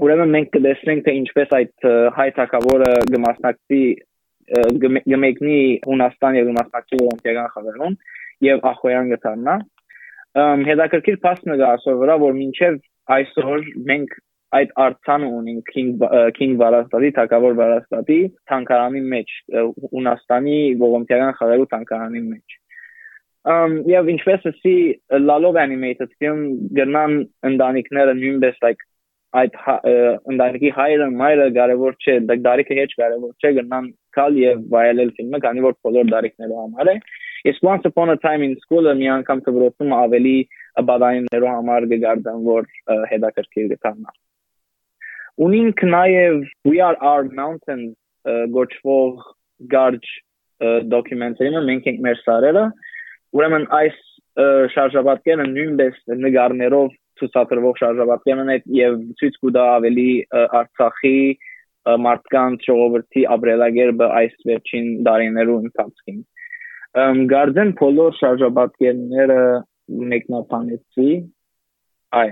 ուրեմն 0.04 0.34
մենք 0.36 0.52
կտեսնենք 0.58 1.06
թե 1.08 1.16
ինչպես 1.22 1.56
այդ 1.58 1.88
հայ 2.18 2.28
թակավորը 2.38 2.92
գմասնակցի 3.14 3.82
գմեկնի 5.14 5.62
Հունաստան 5.88 6.38
եւ 6.40 6.52
գմասնակցի 6.52 7.00
ողոնկական 7.02 7.50
խաղերուն 7.56 7.98
եւ 8.48 8.68
ախոյան 8.72 9.12
գտարնա 9.16 9.56
հետաքրքիր 10.68 11.20
փաստը 11.26 11.58
գա 11.62 11.74
ասոր 11.78 12.00
վրա 12.02 12.16
որ 12.24 12.34
մինչեւ 12.38 12.80
այսօր 13.18 13.68
մենք 13.92 14.16
այդ 14.58 14.70
արցանը 14.84 15.30
ունին 15.38 15.58
King 15.68 15.90
King 16.38 16.54
Վարաստատի, 16.62 17.10
Թակավոր 17.18 17.58
Վարաստատի 17.58 18.20
թանկարանի 18.52 19.02
մեջ, 19.14 19.34
Ունաստանի 20.02 20.60
ողոմտյան 20.84 21.34
խաղերու 21.40 21.70
թանկարանի 21.74 22.24
մեջ։ 22.28 22.58
Um 23.48 23.76
եւ 23.88 24.12
ինչպես 24.14 24.48
էսի 24.52 24.78
լալով 25.24 25.60
animated 25.64 26.14
film 26.22 26.40
գնան 26.80 27.20
ընտանիքները 27.52 28.16
նույնպես 28.22 28.64
like 28.66 28.84
այդ 29.36 29.56
ընտանիքի 30.32 30.70
հայրը 30.78 31.08
մայրը 31.22 31.48
կարևոր 31.58 31.96
չէ, 32.00 32.16
դարիքը 32.48 32.78
հեչ 32.80 32.92
կարևոր 33.02 33.34
չէ, 33.44 33.52
գնան 33.60 33.90
կալ 34.18 34.38
եւ 34.42 34.62
վայելել 34.74 35.12
ֆիլմը, 35.18 35.42
քանի 35.46 35.64
որ 35.68 35.76
բոլոր 35.88 36.12
դարիքներով 36.14 36.62
համար 36.64 36.92
է։ 36.94 36.96
It's 37.48 37.62
once 37.62 37.84
upon 37.86 38.10
a 38.10 38.18
time 38.18 38.42
in 38.44 38.58
school-ը 38.60 38.94
մի 39.00 39.06
անգամ 39.14 39.42
կբրոցում 39.46 39.92
ավելի 39.98 40.34
բադայիններով 40.90 41.54
համար 41.58 41.86
գարդան 42.02 42.42
որ 42.48 42.68
հետաքրքիր 43.12 43.70
գտանա։ 43.72 44.16
Ունինք 45.46 45.84
նաև 45.94 46.44
We 46.68 46.82
Are 46.84 46.98
Our 47.12 47.32
Mountains 47.40 47.96
գոչվող 48.58 49.24
գարջ 49.78 50.12
դոկումենտարինը 50.92 51.64
մենք 51.72 51.90
ենք 51.94 52.06
մեր 52.10 52.22
սարերը 52.26 52.68
ուրեմն 53.40 53.68
այս 53.80 54.06
շարժաբատկերը 54.76 55.50
նույնպես 55.56 56.06
նկարներով 56.28 56.96
ցուցադրվող 57.22 57.84
շարժաբատկերն 57.88 58.56
են 58.58 58.72
եւ 58.84 58.98
ցույց 59.22 59.44
կտա 59.46 59.70
ավելի 59.78 60.10
Արցախի 60.60 61.20
մարդկանց 62.08 62.68
ժողովրդի 62.68 63.30
ապրելակերպը 63.38 64.16
այս 64.22 64.42
վերջին 64.52 64.90
տարիներու 65.08 65.62
ընթացքին 65.68 66.26
գարդեն 67.32 67.72
բոլոր 67.80 68.20
շարժաբատկերները 68.20 69.40
մեկնաբանեցի 70.12 71.10
այ 72.22 72.30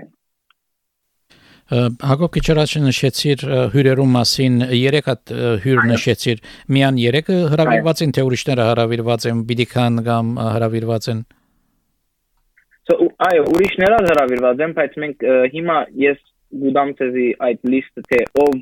Հակոբ 1.66 2.30
Քիչարաշը 2.36 2.80
նշեցիր 2.84 3.44
հյուրերու 3.74 4.06
մասին, 4.14 4.58
երեք 4.78 5.08
հատ 5.10 5.32
հյուր 5.64 5.80
նշեցիր։ 5.90 6.44
Միան 6.76 7.00
երեքը 7.02 7.38
հravirված 7.56 8.04
են, 8.06 8.14
թե 8.14 8.26
ուրիշները 8.28 8.68
հravirված 8.70 9.26
են, 9.32 9.42
բիդիկան 9.50 9.98
կամ 10.06 10.30
հravirված 10.58 11.10
են։ 11.16 11.24
այո, 13.26 13.48
ուրիշները 13.56 13.98
հravirված 14.12 14.62
են, 14.62 14.78
բայց 14.78 14.98
մենք 15.06 15.28
հիմա 15.56 15.78
ես 16.06 16.22
գուդամ 16.62 16.92
ցեզի 17.00 17.28
այդ 17.50 17.70
լիստը 17.74 18.04
թե 18.12 18.20
ով 18.46 18.54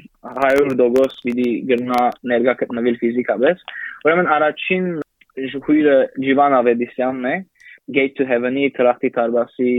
100% 0.48 1.19
պիտի 1.27 1.50
գտնա 1.74 2.01
ներկա 2.31 2.53
գտնվել 2.63 3.00
ֆիզիկապես։ 3.03 3.65
Ուրեմն 4.07 4.31
առաջին 4.38 4.88
հյուրը 5.37 5.97
Ջիվան 6.23 6.55
Ավեդիսյանն 6.59 7.27
է, 7.29 7.35
Gate 7.91 8.15
to 8.17 8.27
Heaven-ի 8.27 8.69
Տրախտի 8.77 9.09
Տարբասի 9.17 9.71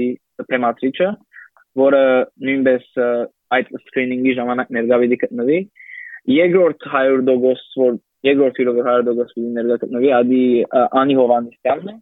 թեմատրիչը 0.51 1.09
որը 1.81 2.03
նույնպես 2.49 2.99
այդ 3.57 3.71
screening-ի 3.87 4.35
ժամանակ 4.39 4.73
ներկա 4.77 4.99
պիտի 5.03 5.19
գտնվի 5.23 5.61
երկրորդ 6.35 6.87
100% 6.91 7.79
որ 7.81 7.97
երկրորդ 8.29 8.61
հյուրը 8.61 8.75
100% 8.81 9.33
պիտի 9.35 9.55
ներկա 9.59 9.79
գտնվի 9.85 10.13
ադի 10.19 10.45
Անի 11.01 11.17
Հովանեսյանն 11.21 11.95
է 11.95 11.97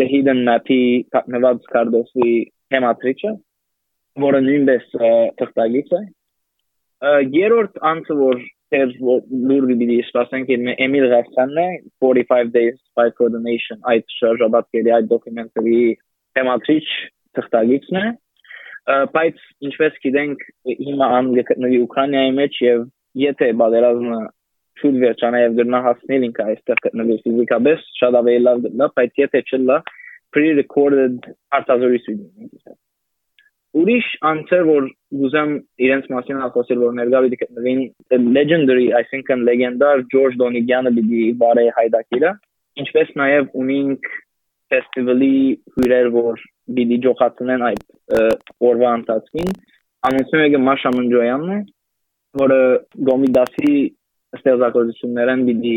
The 0.00 0.08
Hidden 0.10 0.42
Map-ի 0.48 0.80
կապնված 1.14 1.70
կարդոսի 1.76 2.32
թեմատրիչը 2.74 3.32
որը 4.26 4.42
նույնպես 4.48 4.86
թղթագից 5.40 5.96
է 6.00 6.02
երրորդ 7.36 7.82
անձը 7.92 8.18
որ 8.20 8.44
Թեր 8.74 8.92
լուրը 9.48 9.74
բիդի 9.80 9.96
սպասենք 10.08 10.48
իմ 10.56 10.70
Էմիլ 10.74 11.04
Ղարսյանն 11.12 11.58
է 11.62 11.66
45 12.02 12.48
days 12.56 12.78
by 12.98 13.08
coordination 13.18 13.82
այդ 13.92 14.14
շրջաբատկերի 14.16 14.94
այդ 14.96 15.10
դոկումենտների 15.12 15.82
թեմատրիչ 16.38 16.86
թղթագիծն 17.38 18.00
է 18.00 18.06
բայց 19.14 19.44
ինչպես 19.68 20.00
գիտենք 20.06 20.42
հիմա 20.86 21.10
անգլիայի 21.20 21.78
Ուկրաինայի 21.86 22.34
մեջ 22.40 22.58
եւ 22.66 22.82
եթե 23.22 23.52
բادرազմը 23.62 24.18
շուտ 24.80 24.98
վերջանա 25.02 25.38
եւ 25.42 25.54
դրնա 25.60 25.80
հասնել 25.86 26.26
ինքը 26.26 26.48
այստեղ 26.52 26.82
գտնվի 26.86 27.16
ֆիզիկապես 27.26 27.86
շատ 28.00 28.18
ավելի 28.20 28.42
լավ 28.46 28.64
դնա 28.66 28.88
բայց 28.98 29.22
եթե 29.22 29.42
չլա 29.46 29.78
pre 30.36 30.50
recorded 30.58 31.30
արտազորություն 31.58 32.18
ունի 32.26 32.50
ուրիշ 33.76 34.06
անցեր 34.30 34.62
որ 34.66 34.84
ուզեմ 35.26 35.50
իրենց 35.86 36.06
մասին 36.12 36.42
ասել 36.46 36.82
որ 36.84 36.94
ներկա 36.98 37.22
պիտի 37.24 37.38
գտնվին 37.42 37.80
legendary 38.36 38.86
and 38.94 39.44
legendar 39.48 39.96
George 40.12 40.38
Donigyan-ը 40.40 40.92
պիտի 40.98 41.24
բարե 41.42 41.66
հայդակիրը 41.78 42.32
ինչպես 42.82 43.12
նաև 43.20 43.50
ունինք 43.62 44.08
ֆեստիվալի 44.72 45.34
հյուրեր 45.76 46.08
որ 46.16 46.40
պիտի 46.78 46.98
ջոխացնեն 47.06 47.66
այդ 47.68 47.84
օրվա 48.70 48.94
ընթացքին 49.00 49.52
անունցում 50.08 50.42
եկը 50.46 50.62
Մաշա 50.70 50.92
Մնջոյանն 50.96 51.52
է 51.56 51.60
որը 52.40 52.60
Գոմիդասի 53.10 53.76
ստեղծագործություններն 54.40 55.46
պիտի 55.50 55.76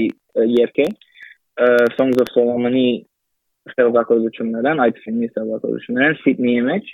երկե 0.56 0.88
Songs 1.98 2.24
of 2.24 2.32
Solomon-ի 2.34 2.88
ստեղծագործություններն 3.70 4.84
այդ 4.86 5.00
ֆիլմի 5.06 5.30
ստեղծագործություններն 5.30 6.20
Սիդնեի 6.24 6.66
մեջ 6.70 6.92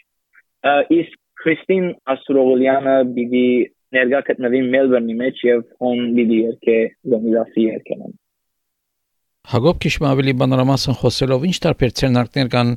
իսկ 1.00 1.22
Քրիստին 1.46 1.88
Աստրոգոլյանը 2.16 2.98
պիտի 3.16 3.48
ներկա 3.96 4.22
գտնվի 4.30 4.62
Մելբուրնի 4.76 5.18
մեջ 5.24 5.42
եւ 5.46 5.66
on 5.90 6.06
պիտի 6.20 6.38
երկե 6.44 6.78
Գոմիդասի 7.14 7.66
երկենան 7.66 8.16
Հակոբ 9.46 9.78
քիչ 9.84 9.94
ավելի 10.10 10.34
բանրամասն 10.42 10.96
խոսելով 11.00 11.44
ինչ 11.46 11.58
տարբեր 11.66 11.92
ցերնակներ 12.00 12.48
կան 12.56 12.72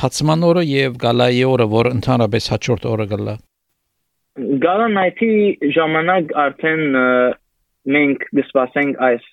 փացման 0.00 0.42
օրը 0.50 0.64
եւ 0.68 0.98
գալայի 1.04 1.40
օրը, 1.48 1.66
որ 1.74 1.88
ընդհանրապես 1.94 2.48
հաջորդ 2.52 2.84
օրը 2.90 3.06
գլա։ 3.14 3.34
Գալան 4.64 5.00
այդի 5.04 5.30
ժամանակ 5.78 6.34
արդեն 6.44 6.84
մենք 7.96 8.26
դասպասենք 8.36 9.00
այս 9.08 9.26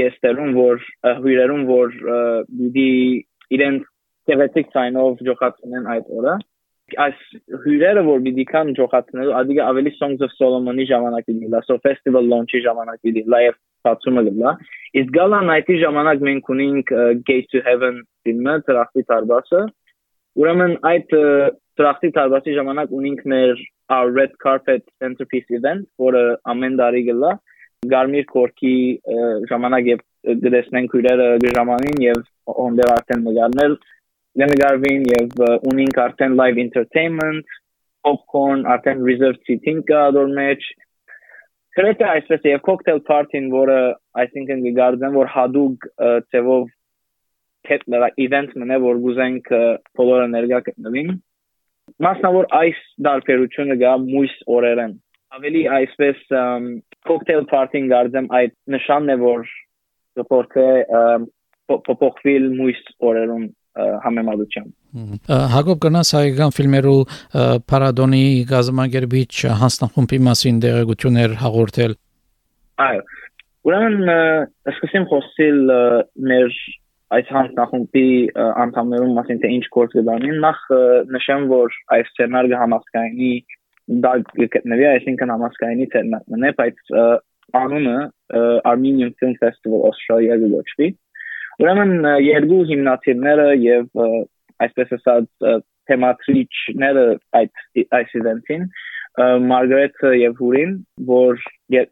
գեստերուն, 0.00 0.52
որ 0.58 0.84
հյուրերուն, 1.22 1.64
որ 1.72 1.96
դի 2.76 2.88
իրենց 3.56 3.88
տևեցիկ 4.28 4.72
ցայնով 4.76 5.24
ջոխացնեն 5.28 5.88
այդ 5.96 6.12
օրը 6.20 6.36
այս 7.06 7.24
հյուրերը 7.64 8.02
որ 8.06 8.22
պիտի 8.26 8.44
կան 8.52 8.70
ջոխացնելու 8.78 9.34
ադիգա 9.40 9.66
ավելի 9.72 9.92
songs 9.98 10.24
of 10.26 10.32
solomon-ի 10.38 10.86
ժամանակի 10.92 11.34
դիլա 11.42 11.60
so 11.66 11.76
festival 11.86 12.30
launch-ի 12.32 12.62
ժամանակի 12.66 13.14
դիլա 13.18 13.40
եւ 13.46 13.58
բացումը 13.86 14.24
դիլա 14.28 14.54
Իսկ 15.00 15.12
գալան 15.16 15.50
այդ 15.52 15.70
ժամանակ 15.82 16.24
մենք 16.28 16.48
ունենք 16.52 16.90
Gate 17.28 17.46
to 17.52 17.60
Heaven 17.66 18.02
ֆիլմը, 18.26 18.56
ծրախտի 18.66 19.04
տարբասը։ 19.10 19.60
Ուրեմն 20.42 20.74
այդ 20.90 21.14
ծրախտի 21.80 22.10
տարբասի 22.18 22.56
ժամանակ 22.58 22.92
ունենք 22.98 23.22
մեր 23.32 23.62
our 23.96 24.12
red 24.12 24.36
carpet 24.44 24.84
centerpiece 25.02 25.56
event, 25.56 25.88
որը 26.00 26.22
ամեն 26.52 26.76
տարի 26.80 27.02
գլա 27.08 27.32
Գարմիր 27.92 28.26
կորքի 28.30 28.74
ժամանակ 29.50 29.88
եւ 29.90 30.02
գտեսնենք 30.44 30.92
հյուրերը 30.96 31.28
ժամանին 31.56 32.04
եւ 32.04 32.20
հոնդեր 32.58 32.92
արդեն 32.92 33.24
նկարնել 33.26 33.74
նկարվին 34.40 35.02
եւ 35.10 35.42
ունենք 35.68 35.98
արդեն 36.06 36.38
live 36.40 36.60
entertainment 36.62 37.58
popcorn 38.06 38.64
արդեն 38.74 39.02
reserved 39.08 39.42
seating 39.48 39.82
կա 39.90 40.06
դոր 40.16 40.32
մեջ 40.38 40.70
Քրեթե 41.72 42.04
այսպես 42.04 42.42
եւ 42.44 42.58
cocktail 42.66 42.98
party-ն, 43.08 43.46
որը 43.48 43.76
այսինքն 44.20 44.64
գարդեն 44.76 45.14
որ 45.16 45.28
հadoop 45.32 45.86
ծևով 46.32 46.66
թեթ 47.68 47.86
event 48.20 48.52
մնա 48.60 48.76
որ 48.82 49.00
գուզենք 49.04 49.48
բոլորը 49.96 50.26
ներկա 50.34 50.60
գտնվին 50.66 51.14
մասնավոր 52.06 52.48
այս 52.58 52.82
դարբերությունը 53.06 53.76
գա 53.80 53.94
մույս 54.04 54.34
օրերեն 54.56 54.92
ավելի 55.38 55.62
այսպես 55.78 56.20
cocktail 57.08 57.46
party-ին 57.52 57.88
գարդեմ 57.92 58.28
այդ 58.40 58.54
նշանն 58.76 59.14
է 59.14 59.18
որ 59.22 59.48
գործը 60.32 60.68
փոփոխվել 61.72 62.48
մույս 62.58 62.82
օրերում 63.08 63.46
համեմատությամբ 64.04 65.32
Հակոբ 65.52 65.78
կնաս 65.86 66.12
հայկական 66.18 66.54
ֆիլմերու 66.56 67.00
պարադոնի 67.72 68.24
գազամագերբիչ 68.50 69.32
հանձնախումբի 69.62 70.20
մասին 70.28 70.60
դերակցություններ 70.66 71.36
հաղորդել 71.42 71.96
Այո 72.86 73.02
Ուրեմն 73.62 74.12
սկսեմ 74.74 75.04
խոսել 75.12 75.60
մեր 76.28 76.54
այս 77.16 77.28
հանձնախումբի 77.36 78.06
անդամներուն 78.36 79.12
մասին 79.18 79.42
թե 79.42 79.50
ինչ 79.56 79.66
գործ 79.76 79.96
կդանին 79.98 80.38
նախ 80.44 80.62
նշեմ 81.16 81.44
որ 81.52 81.76
այս 81.96 82.08
սցենարը 82.12 82.60
համասկայնի 82.62 83.32
դա 84.04 84.12
գտնվի 84.54 84.88
այսինքն 84.92 85.32
համասկայնի 85.34 85.88
ցերնն 85.92 86.48
է 86.48 86.52
բայց 86.60 86.92
անունը 87.62 87.96
Armenian 88.72 89.12
Film 89.20 89.36
Festival 89.42 89.84
Australia 89.90 90.38
գոչվի 90.42 90.88
Ուրեմն 91.62 92.06
երկու 92.26 92.62
հիմնադիրները 92.72 93.44
եւ 93.62 94.00
այսպես 94.64 94.94
ասած 94.96 95.28
թեմատրիչները 95.90 97.04
այդ 97.38 97.82
այս 97.98 98.16
իվենտին 98.18 98.64
Մարգարետ 99.52 100.02
եւ 100.18 100.40
Հուրին, 100.40 100.72
որ 101.06 101.38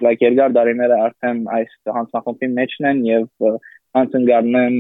like 0.02 0.24
երկար 0.24 0.56
դարիները 0.56 0.98
արդեն 1.04 1.40
այս 1.58 1.74
հանձնախմբի 1.98 2.50
մեջն 2.56 2.90
են 2.90 3.02
եւ 3.10 3.48
անցնգարն 4.00 4.58
են 4.64 4.78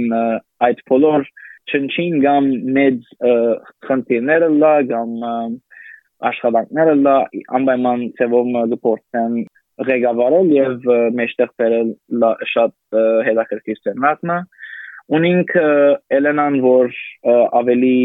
այդ 0.66 0.82
բոլոր 0.90 1.26
չնչին 1.70 2.16
կամ 2.26 2.50
մեծ 2.80 3.10
խնդիրները 3.86 4.52
լա 4.58 4.74
կամ 4.90 5.12
աշխատանքները 6.30 6.94
լա 7.06 7.16
անպայման 7.60 8.08
ծևով 8.18 8.54
գործեն 8.88 9.36
ղեկավարել 9.90 10.50
եւ 10.56 10.88
մեջտեղ 11.20 11.52
բերել 11.60 11.92
շատ 12.54 12.98
հետաքրքիր 13.28 13.84
ծերնատնա 15.10 15.16
ունինք 15.16 15.50
Էլենան 16.16 16.60
որ 16.62 16.92
ավելի 17.58 17.96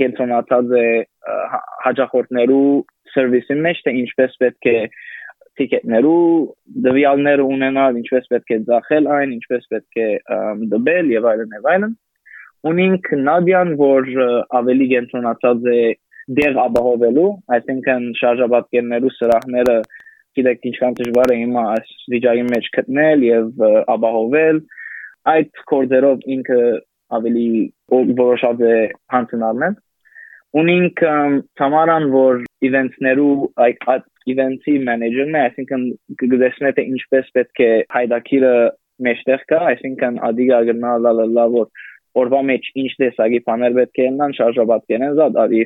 կենտրոնացած 0.00 0.74
է 0.80 0.88
հաջախորդներու 1.84 2.84
սերվիսի 3.14 3.56
մեջ 3.66 3.80
թե 3.86 3.94
ինչպես 4.00 4.36
պետք 4.42 4.68
է 4.70 4.76
տիկետներու 5.60 6.26
դվյալները 6.84 7.44
ունենալ, 7.44 7.96
ինչպես 8.00 8.28
պետք 8.32 8.52
է 8.54 8.58
ծախել 8.68 9.08
այն, 9.16 9.32
ինչպես 9.36 9.64
պետք 9.72 10.00
է 10.00 10.08
դբել 10.74 11.10
եւ 11.14 11.28
այլն 11.30 11.56
եւ 11.56 11.70
այլն։ 11.72 11.96
Ունինք 12.70 13.10
Նադյան, 13.24 13.70
որ 13.80 14.08
ավելի 14.60 14.86
կենտրոնացած 14.92 15.68
է 15.74 15.80
դեր 16.40 16.58
ապահովելու, 16.60 17.30
այսինքն 17.56 18.04
շարժաբատկերներու 18.20 19.14
սրահները 19.16 19.76
գիտեք 20.38 20.66
ինչքան 20.70 20.96
դժվար 21.00 21.32
է 21.34 21.38
հիմա 21.40 21.62
այս 21.74 21.94
վիճակի 22.14 22.44
մեջ 22.50 22.68
գտնել 22.76 23.24
եւ 23.26 23.64
ապահովել 23.96 24.60
այդ 25.28 25.62
կորձերով 25.70 26.26
ինքը 26.36 26.60
ավելի 27.16 27.46
որոշած 27.92 28.62
է 28.70 28.76
հանցնալն 29.14 29.78
ունինք 30.60 31.02
Թամարան 31.60 32.06
որ 32.14 32.40
իվենտներու 32.66 33.34
այդ 33.66 34.06
իվենտի 34.30 34.74
մենեջերն 34.88 35.36
է 35.36 35.42
այսինքն 35.48 35.84
գտեսնե 36.22 36.72
թե 36.76 36.86
ինչպես 36.94 37.30
պետք 37.36 37.62
է 37.66 37.70
հայդակիրը 37.94 38.54
մեջտեղ 39.06 39.44
կա 39.52 39.60
այսինքն 39.70 40.18
ադիգա 40.30 40.58
գնալա 40.70 41.12
լա 41.20 41.46
որ 41.54 41.70
օրվա 42.20 42.40
մեջ 42.50 42.68
ինչ 42.82 42.90
տեսակի 43.00 43.40
բաներ 43.46 43.74
պետք 43.78 44.00
է 44.00 44.06
ունենան 44.10 44.36
շարժաբատկեն 44.38 45.04
են 45.06 45.16
զատ 45.20 45.36
արի 45.44 45.60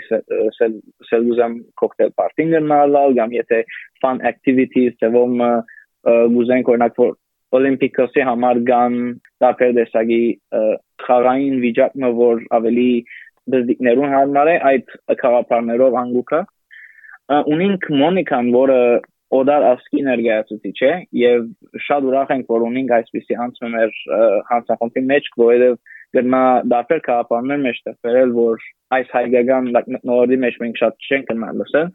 սելուզեմ 1.08 1.54
կոկտեյլ 1.80 2.12
պարտին 2.20 2.54
գնալալ 2.54 3.16
կամ 3.18 3.36
եթե 3.38 3.60
fun 4.04 4.20
activities 4.30 4.98
ծևոմ 5.00 5.40
գուզենք 6.36 6.72
օրինակ 6.74 7.00
որ 7.00 7.14
օլիմպիկոսի 7.58 8.26
համար 8.28 8.60
կան 8.70 8.98
տարբեր 9.44 9.72
տեսակի 9.78 10.20
խաղային 11.06 11.56
վիճակը 11.64 12.10
որ 12.18 12.44
ավելի 12.58 12.90
դզդիկներուն 13.54 14.14
հարմար 14.16 14.50
է 14.54 14.54
այդ 14.70 14.94
խաղապարներով 15.22 15.98
անգուկա 16.02 16.40
ունենք 17.54 17.90
մոնիկան 18.04 18.48
որը 18.54 18.78
օդար 19.34 19.66
ասկի 19.70 20.02
ներկայացուցիչ 20.06 20.76
է 20.88 20.92
եւ 21.20 21.46
շատ 21.86 22.06
ուրախ 22.10 22.32
ենք 22.34 22.50
որ 22.54 22.64
ունենք 22.68 22.94
այսպիսի 22.98 23.38
անցումներ 23.44 23.94
հանցախմբի 24.50 25.04
մեջ 25.10 25.30
որովհետեւ 25.42 25.78
գտնա 26.14 26.42
դարբեր 26.72 27.00
քաղաքներ 27.08 27.62
մեջ 27.64 27.80
տվել 27.88 28.34
որ 28.38 28.66
այս 28.98 29.14
հայկական 29.16 29.70
մտնորդի 29.76 30.38
մեջ 30.44 30.58
մենք 30.64 30.82
շատ 30.82 31.08
չենք 31.08 31.30
գնալ 31.32 31.62
լսել 31.62 31.88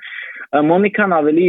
մոնիկան 0.71 1.15
ավելի 1.19 1.47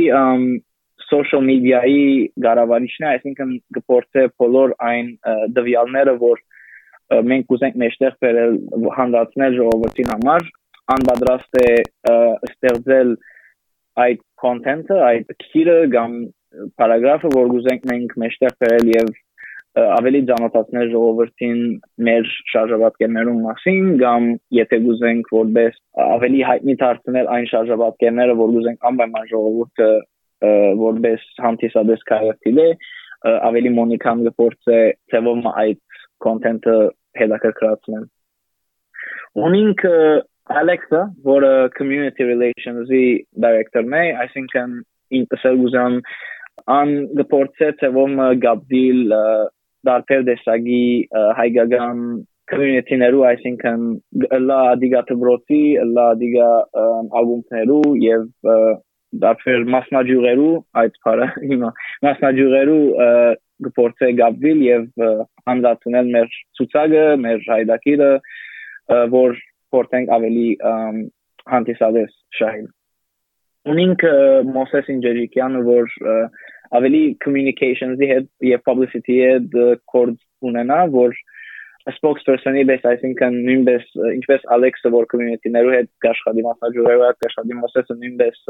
social 1.10 1.42
media-ի 1.46 2.00
գարավարիչն 2.46 3.06
է 3.06 3.10
այսինքն 3.10 3.52
գործե 3.90 4.26
բոլոր 4.42 4.74
այն 4.90 5.12
դվյալները 5.58 6.16
որ 6.22 6.42
մենք 7.30 7.54
ուզենք 7.56 7.78
մեջտեղ 7.82 8.18
բերել 8.24 8.58
հանդացնել 8.98 9.56
ժողովրդին 9.60 10.12
համար 10.14 10.50
անպատրաստ 10.96 11.58
է 11.62 11.70
ստեղծել 12.50 13.16
այդ 14.04 14.20
content-ը 14.44 15.00
այդ 15.08 15.34
քիրը 15.46 15.80
կամ 15.94 16.14
պարագրաֆը 16.80 17.32
որ 17.34 17.58
ուզենք 17.58 17.90
մենք 17.90 18.14
մեջտեղ 18.24 18.54
բերել 18.62 18.94
եւ 18.94 19.10
ավելի 19.80 20.20
ճանաչացնել 20.28 20.88
ժողովրդին 20.92 21.58
մեր 22.06 22.30
շարժաբատկերներուն 22.52 23.42
մասին 23.44 23.90
կամ 24.00 24.24
եթե 24.56 24.78
գուզենք 24.86 25.28
որպես 25.34 25.76
ավելի 26.04 26.40
հայտնի 26.48 26.74
դարձնել 26.80 27.30
այն 27.36 27.46
շարժաբատկերները 27.52 28.34
որ 28.40 28.54
գուզենք 28.56 28.88
անպայման 28.90 29.30
ժողովուրդը 29.34 29.90
որպես 30.80 31.26
հանդիսադես 31.44 32.06
կարողացիլ 32.10 32.62
է 32.64 32.70
ավելի 33.50 33.74
մոնիկան 33.76 34.24
գործը 34.40 34.78
ծևում 35.12 35.46
այդ 35.52 35.80
կոնտենտը 36.24 36.76
հետաքրքրացնել 37.20 38.04
ունինք 39.46 39.86
Alexa, 40.50 41.04
որը 41.22 41.52
community 41.76 42.26
relations-ի 42.26 43.04
director-ն 43.38 43.94
է, 43.94 44.02
այսինքն 44.24 44.72
ինքսել 45.20 45.60
ուզում 45.66 45.98
ան 46.74 46.94
գործը 47.20 47.68
ծևում 47.82 48.16
գաբդիլ 48.44 49.14
դարբեր 49.88 50.24
դեսագի 50.30 50.82
հայկական 51.38 52.02
community-ներու, 52.50 53.22
այսինքն 53.30 53.86
լա 54.48 54.60
դիգա 54.82 55.02
դբրոցի, 55.12 55.62
լա 55.94 56.08
դիգա 56.24 56.50
ալբոմներու 57.20 57.84
եւ 58.04 58.26
դարբեր 59.22 59.64
մասնաճյուղերու 59.74 60.50
այդ 60.82 60.98
բարը 61.04 61.28
հիմա 61.50 61.70
մասնաճյուղերու 62.06 62.82
գործե 63.78 64.10
գաբվիլ 64.20 64.60
եւ 64.66 64.84
հանդարտունել 65.50 66.12
մեր 66.16 66.36
ցուցակը, 66.58 67.06
մեր 67.24 67.42
հայդակիրը, 67.50 68.10
որ 69.14 69.40
փորձենք 69.74 70.12
ավելի 70.16 70.46
հանդիսադես 71.50 72.14
շահին։ 72.38 72.70
Ունինք 73.70 74.04
Մոսես 74.54 74.88
Ինջերիկյանը, 74.94 75.60
որ 75.66 75.90
ավելի 76.78 77.02
communications-ի 77.24 78.08
հետ 78.14 78.30
եւ 78.46 78.62
publicity-ի 78.68 79.20
հետ 79.26 79.58
կորդ 79.90 80.18
ունենա, 80.50 80.78
որ 80.94 81.16
spokesperson-ի 81.96 82.62
պես, 82.68 82.86
այսինքն 82.90 83.36
նույնպես 83.48 83.86
ինչպես 84.14 84.46
Alex-ը 84.56 84.92
որ 84.94 85.08
community-ներու 85.12 85.74
հետ 85.74 85.90
կաշխատի 86.04 86.44
մասնաճյուղերով 86.46 87.04
հետ 87.08 87.20
կաշխատի 87.24 87.58
Մոսեսը 87.60 87.96
նույնպես 88.00 88.42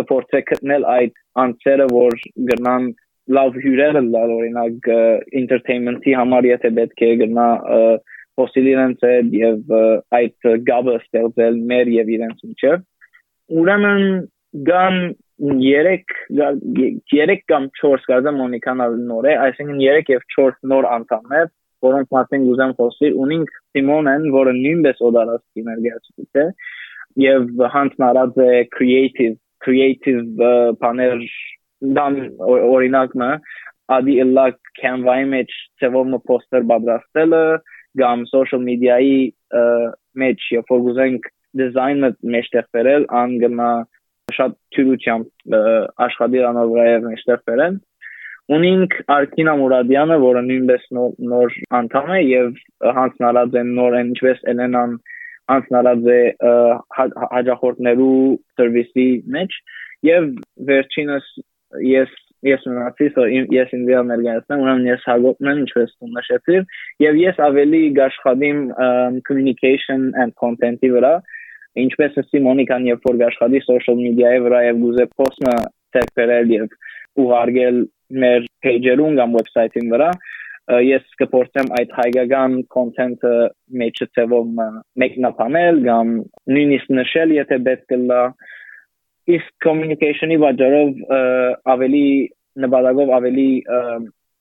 կփորձե 0.00 0.42
գտնել 0.50 0.86
այդ 0.96 1.16
անձերը, 1.44 1.86
որ 1.94 2.18
գնան 2.50 2.90
լավ 3.36 3.58
հյուրերը 3.64 4.04
լալ 4.10 4.36
օրինակ 4.36 4.92
entertainment-ի 5.40 6.14
համար 6.18 6.48
եթե 6.50 6.70
պետք 6.80 7.02
է 7.06 7.10
գնա 7.24 7.48
հոսիլինս 8.40 9.04
եւ 9.36 9.74
այդ 10.18 10.48
գաբը 10.70 10.94
ստեղծել 11.00 11.58
մեր 11.70 11.92
եւ 12.00 12.14
իրենց 12.16 12.46
միջև 12.50 12.86
ուրեմն 13.60 14.04
գան 14.68 14.98
3 15.40 16.02
3 17.12 17.36
կամ 17.50 17.66
4 17.80 18.04
կարծեմ 18.10 18.38
Մոնիկան 18.40 18.82
նոր 19.08 19.28
է, 19.30 19.34
այսինքն 19.46 19.78
3 19.82 20.12
եւ 20.12 20.26
4 20.36 20.58
նոր 20.72 20.88
անդամներ, 20.96 21.46
որոնք 21.86 22.10
մասին 22.16 22.46
ուզեմ 22.52 22.74
խոսել, 22.80 23.16
ունենք 23.24 23.54
Սիմոնեն, 23.76 24.26
որը 24.36 24.52
նույնպես 24.58 25.00
օդարացի 25.08 25.64
ներկայացուցիչ 25.68 26.42
է, 26.42 26.46
եւ 27.24 27.64
հանձնարած 27.76 28.42
է 28.46 28.50
creative 28.76 29.36
creative 29.64 30.44
բաներ 30.82 31.26
դան 31.98 32.16
օրինակը 32.44 33.30
ադի 33.96 34.16
ըլլա 34.24 34.46
Canva-ի 34.80 35.28
մեջ 35.34 35.52
ծևով 35.82 36.16
պոստեր 36.30 36.66
պատրաստելը 36.72 37.44
կամ 38.00 38.24
social 38.30 38.62
media-ի 38.66 39.20
մեջ 40.22 40.48
երբ 40.56 40.74
որ 40.74 40.90
ուզենք 40.92 41.30
դիզայնը 41.60 42.10
մեջտեղ 42.34 42.66
բերել 42.76 43.06
անգնա 43.20 43.70
շատ 44.36 44.52
թյուրությամբ 44.76 45.56
աշխատի 46.06 46.42
անոր 46.50 46.68
վրայով 46.74 47.06
մեջտեղ 47.08 47.40
բերեն 47.50 47.80
ունենք 48.50 48.94
Արկինա 49.14 49.52
Մուրադյանը, 49.60 50.16
որը 50.22 50.40
նույնպես 50.46 50.86
նոր, 50.96 51.10
նոր 51.32 51.56
անդամ 51.78 52.08
է 52.16 52.20
եւ 52.26 52.48
հանձնարած 52.98 53.58
է 53.60 53.62
նոր 53.68 53.96
ինչպես 54.00 54.40
Էլենան 54.52 54.96
հանձնարած 55.50 56.08
է 56.14 56.20
հաջախորդներու 56.96 58.18
սերվիսի 58.56 59.06
մեջ 59.36 59.60
եւ 60.08 60.28
վերջինս 60.70 61.30
ես 61.90 62.18
ես 62.46 62.62
մնացի, 62.64 63.08
so 63.12 63.26
ես 63.28 63.72
ինձ 63.76 63.90
ներկայացնեմ, 64.08 64.62
ուրեմն 64.64 64.86
ես 64.88 65.02
հագոտն 65.10 65.50
եմ, 65.50 65.58
ինչպես 65.64 65.90
դու 65.92 66.08
նշեցիր, 66.14 66.62
եւ 67.04 67.18
ես 67.20 67.40
ավելի 67.46 67.82
գաշխադիմ 67.98 68.62
communication 69.28 70.06
and 70.22 70.36
content-ի 70.40 70.90
վրա, 70.94 71.12
ինչպես 71.84 72.16
ասի 72.22 72.42
Մոնիկան, 72.46 72.88
երբ 72.90 73.04
որ 73.10 73.20
գաշխադի 73.24 73.60
social 73.66 74.00
media-ի 74.00 74.40
վրա 74.46 74.62
եւ 74.70 74.80
գուզե 74.86 75.06
post-ը 75.20 75.54
տերպերել 75.96 76.54
եւ 76.56 76.74
ուղարկել 77.20 77.78
մեր 78.24 78.48
page-երուն 78.64 79.20
կամ 79.20 79.36
website-ին 79.38 79.92
վրա, 79.92 80.10
ես 80.84 81.06
կփորձեմ 81.20 81.70
այդ 81.78 81.92
հայկական 81.98 82.56
content-ը 82.74 83.34
մեջը 83.82 84.06
ծևով 84.16 84.48
մեկնաբանել 85.02 85.80
կամ 85.86 86.14
նույնիսկ 86.54 86.94
նշել, 87.00 87.34
եթե 87.40 87.58
պետք 87.68 87.94
է 87.96 88.00
իսկ 89.36 89.50
communication-ի 89.66 90.38
վաճառով 90.44 91.14
ավելի 91.74 92.06
նպատակով 92.64 93.12
ավելի 93.18 93.50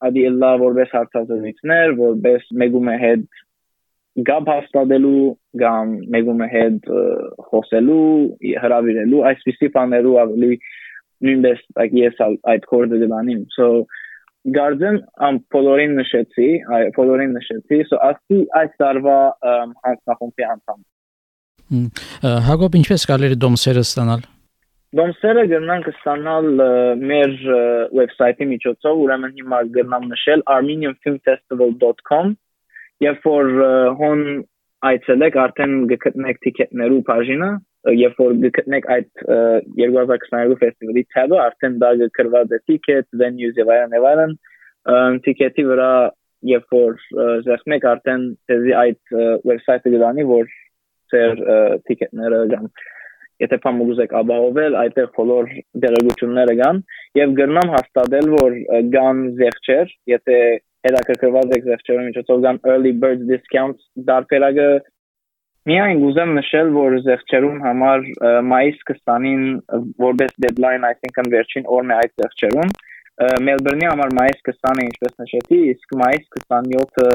ադի 0.10 0.26
լա 0.40 0.52
որպես 0.64 0.94
հարցազրույցներ, 0.96 1.96
որպես 2.00 2.50
մեգում 2.62 2.90
է 2.90 2.98
հետ 3.04 3.26
գաբ 4.30 4.52
հաստատելու 4.52 5.26
կամ 5.62 5.92
մեգում 6.16 6.44
է 6.44 6.48
հետ 6.54 6.88
խոսելու, 7.50 8.06
հրավիրելու, 8.64 9.24
այսպիսի 9.32 9.70
բաներու 9.76 10.16
ավելի 10.24 10.52
նույնպես 11.28 11.64
ես 12.00 12.22
այդ 12.24 12.68
կորձը 12.72 13.10
դանիմ 13.12 13.44
so 13.56 13.70
Գարձեմ 14.48 14.98
ամ 15.28 15.38
բոլորին 15.52 15.96
նշեցի, 16.00 16.50
այ 16.76 16.84
բոլորին 16.96 17.34
նշեցի, 17.36 17.80
so 17.90 18.00
ասի 18.08 18.38
այս 18.60 18.76
տարվա 18.80 19.16
հանձնախումբի 19.46 20.46
անդամ։ 20.50 20.84
Հակոբ 22.48 22.78
ինչպես 22.80 23.04
կարելի 23.10 23.36
է 23.36 23.40
դոմսերը 23.44 23.84
ստանալ։ 23.86 24.24
Դոմսերը 25.00 25.44
գտնանք 25.52 25.90
ստանալ 25.92 26.48
մեր 27.10 27.34
վեբսայթի 28.00 28.48
միջոցով, 28.54 29.02
ուրեմն 29.04 29.36
հիմա 29.42 29.60
գտնամ 29.76 30.08
նշել 30.14 30.46
armenianfilmfestival.com 30.56 32.32
եւ 33.06 33.28
որ 33.28 33.52
հոն 34.00 34.24
այցելեք 34.90 35.38
արդեն 35.44 35.76
գտնեք 35.92 36.42
տիկետներու 36.48 37.04
բաժինը 37.12 37.52
երբ 37.88 38.20
որ 38.20 38.38
գտնեք 38.44 38.88
այդ 38.96 39.10
2022 39.80 40.58
ֆեստիվալի 40.62 41.04
tab-ը, 41.16 41.40
արդեն 41.46 41.78
դա 41.84 41.92
գրված 42.18 42.56
է 42.56 42.60
ticket, 42.68 43.08
venues 43.22 43.60
եւ 43.60 43.72
այլն 43.76 43.96
եւ 43.96 44.08
այլն, 44.12 44.34
ticket-ի 45.26 45.66
վրա 45.70 45.92
երբ 46.50 46.76
որ 46.76 46.96
զերծեք 47.48 47.90
արդեն 47.94 48.26
դեզի 48.52 48.76
այդ 48.84 49.18
website-ը 49.48 49.94
գտանի, 49.96 50.28
որ 50.30 50.54
ծեր 51.12 51.44
ticket-ները 51.88 52.46
կամ 52.54 52.70
եթե 53.40 53.58
փամուգուզեք 53.64 54.14
ապահովել, 54.20 54.74
այդտեղ 54.84 55.06
բոլոր 55.16 55.52
դերակցությունները 55.84 56.56
կան 56.60 56.80
եւ 57.20 57.36
գրնամ 57.40 57.70
հաստատել, 57.76 58.32
որ 58.36 58.58
կան 58.96 59.22
զեղչեր, 59.40 59.94
եթե 60.12 60.40
հետաքրքրված 60.88 61.54
եք 61.56 61.70
զեղչերի 61.70 62.08
միջոցով 62.10 62.44
կան 62.46 62.60
early 62.74 62.92
bird 63.04 63.24
discounts 63.32 63.86
դարբերակը 64.10 64.68
Միայն 65.68 66.04
ուզեմ 66.08 66.30
նշել, 66.38 66.70
որ 66.72 66.94
զեղչերուն 67.04 67.58
համար 67.66 68.04
մայիս 68.48 68.78
20-ին 68.90 69.42
որպես 70.00 70.38
deadline, 70.46 70.86
այսինքն 70.88 71.32
վերջին 71.34 71.68
օրն 71.76 71.92
է 71.92 71.98
այդ 72.00 72.14
զեղչերուն։ 72.22 72.72
Մելբուրնի 73.48 73.90
համար 73.90 74.16
մայիս 74.20 74.40
20-ը 74.48 74.86
ինչպես 74.86 75.18
նշեցի, 75.24 75.60
իսկ 75.74 75.98
մայիս 76.02 76.30
27-ը 76.38 77.10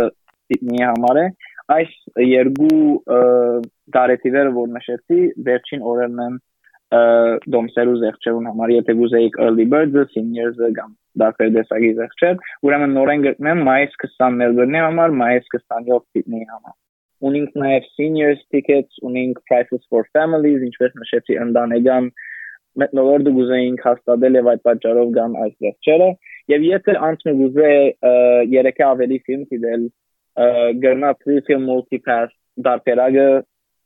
Սիդնեի 0.44 0.84
համար 0.84 1.22
է։ 1.22 1.24
Այս 1.78 1.96
երկու 2.20 2.82
դարետիվերը, 3.96 4.52
որ 4.60 4.70
նշեցի, 4.74 5.20
վերջին 5.48 5.88
օրերն 5.94 6.22
են 6.26 6.38
դոմսերու 7.56 7.98
զեղչերուն 8.04 8.52
համար, 8.52 8.76
եթե 8.76 8.98
գուզեիք 9.00 9.42
early 9.48 9.68
birds-ը, 9.72 10.04
seniors-ը 10.12 10.72
կամ 10.76 10.94
դարբեր 11.24 11.52
դեսագի 11.56 11.92
զեղչեր, 12.04 12.48
ուրեմն 12.68 12.96
նորեն 13.00 13.28
գտնեմ 13.30 13.66
մայիս 13.72 14.00
20 14.04 14.40
Մելբուրնի 14.44 14.82
համար, 14.84 15.20
մայիս 15.24 15.52
27 15.56 16.04
Սիդնեի 16.04 16.50
համար 16.52 16.74
ունենք 17.22 17.56
նաև 17.58 17.88
seniors 17.94 18.40
tickets, 18.50 18.98
ունենք 19.02 19.40
prices 19.48 19.82
for 19.90 20.06
families, 20.16 20.62
ինչպես 20.68 20.96
նշեցի 21.00 21.38
ընդանեգան 21.46 22.10
մետնոլորդը 22.82 23.32
գուզեինք 23.38 23.82
հաստատել 23.86 24.38
եւ 24.38 24.48
այդ 24.52 24.62
պատճառով 24.68 25.10
գան 25.14 25.36
այս 25.44 25.54
վերջերը 25.64 26.08
եւ 26.52 26.64
եթե 26.68 26.94
անցնի 27.08 27.34
գուզե 27.40 27.70
երեքը 28.54 28.84
ավելի 28.88 29.18
ֆիլմ 29.28 29.44
դիտել 29.52 29.84
գրնա 30.84 31.12
film 31.22 31.66
multipass 31.70 32.34
դարբերակը 32.66 33.28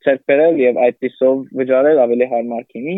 ծերբերել 0.07 0.61
եւ 0.63 0.81
այդտիսով 0.87 1.41
վճարել 1.61 2.03
ավելի 2.05 2.29
հարմար 2.33 2.67
կինի 2.73 2.97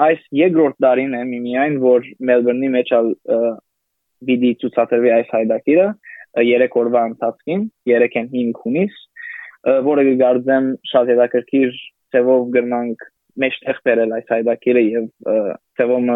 այս 0.09 0.23
երկրորդ 0.41 0.79
տարին 0.85 1.17
է 1.19 1.23
միայն, 1.31 1.77
որ 1.85 2.09
Մելբուրնի 2.31 2.71
մեջ 2.75 2.93
ալ 2.99 3.11
բիդի 4.25 4.53
ցուցադրվի 4.63 5.13
այս 5.19 5.35
հայդակիրը 5.37 5.89
3 6.41 6.79
օրվա 6.81 7.03
ընթացքին, 7.13 7.67
3-ին 7.91 8.31
5 8.33 8.63
հունիս, 8.65 8.97
որը 9.89 10.07
կգարձեմ 10.09 10.71
շատ 10.91 11.13
հետաքրքիր 11.13 11.77
ծևով 12.15 12.49
գրնանք 12.57 13.05
մեջտեղ 13.45 13.79
բերել 13.87 14.17
այս 14.17 14.27
հայդակիրը 14.33 14.83
եւ 14.87 15.07
ծևոմ 15.79 16.11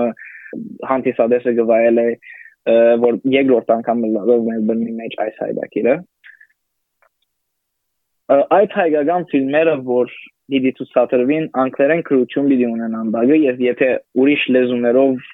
հանդիսադեսը 0.88 1.54
գվայել 1.58 2.02
է 2.02 2.08
որ 3.04 3.18
երկրորդ 3.32 3.74
անգամ 3.78 4.06
լավ 4.14 4.32
Մելբուրնի 4.48 4.94
մեջ 4.98 5.18
այս 5.24 5.42
հայդակիրը 5.44 5.94
այդ 8.28 8.74
հայկական 8.78 9.26
ֆիլմերը 9.32 9.74
որ 9.88 10.10
դիտի 10.52 10.72
ցուցադրվին 10.78 11.46
անգլերեն 11.62 12.02
քրություն 12.08 12.48
պիտի 12.52 12.66
ունենան 12.68 13.12
բագը 13.14 13.38
եւ 13.40 13.62
եթե 13.64 13.88
ուրիշ 14.22 14.42
լեզուներով 14.56 15.28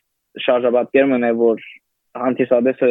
շարժաբատկեր 0.44 1.08
մնե 1.14 1.30
որ 1.40 1.64
հանդիսադեսը 2.22 2.90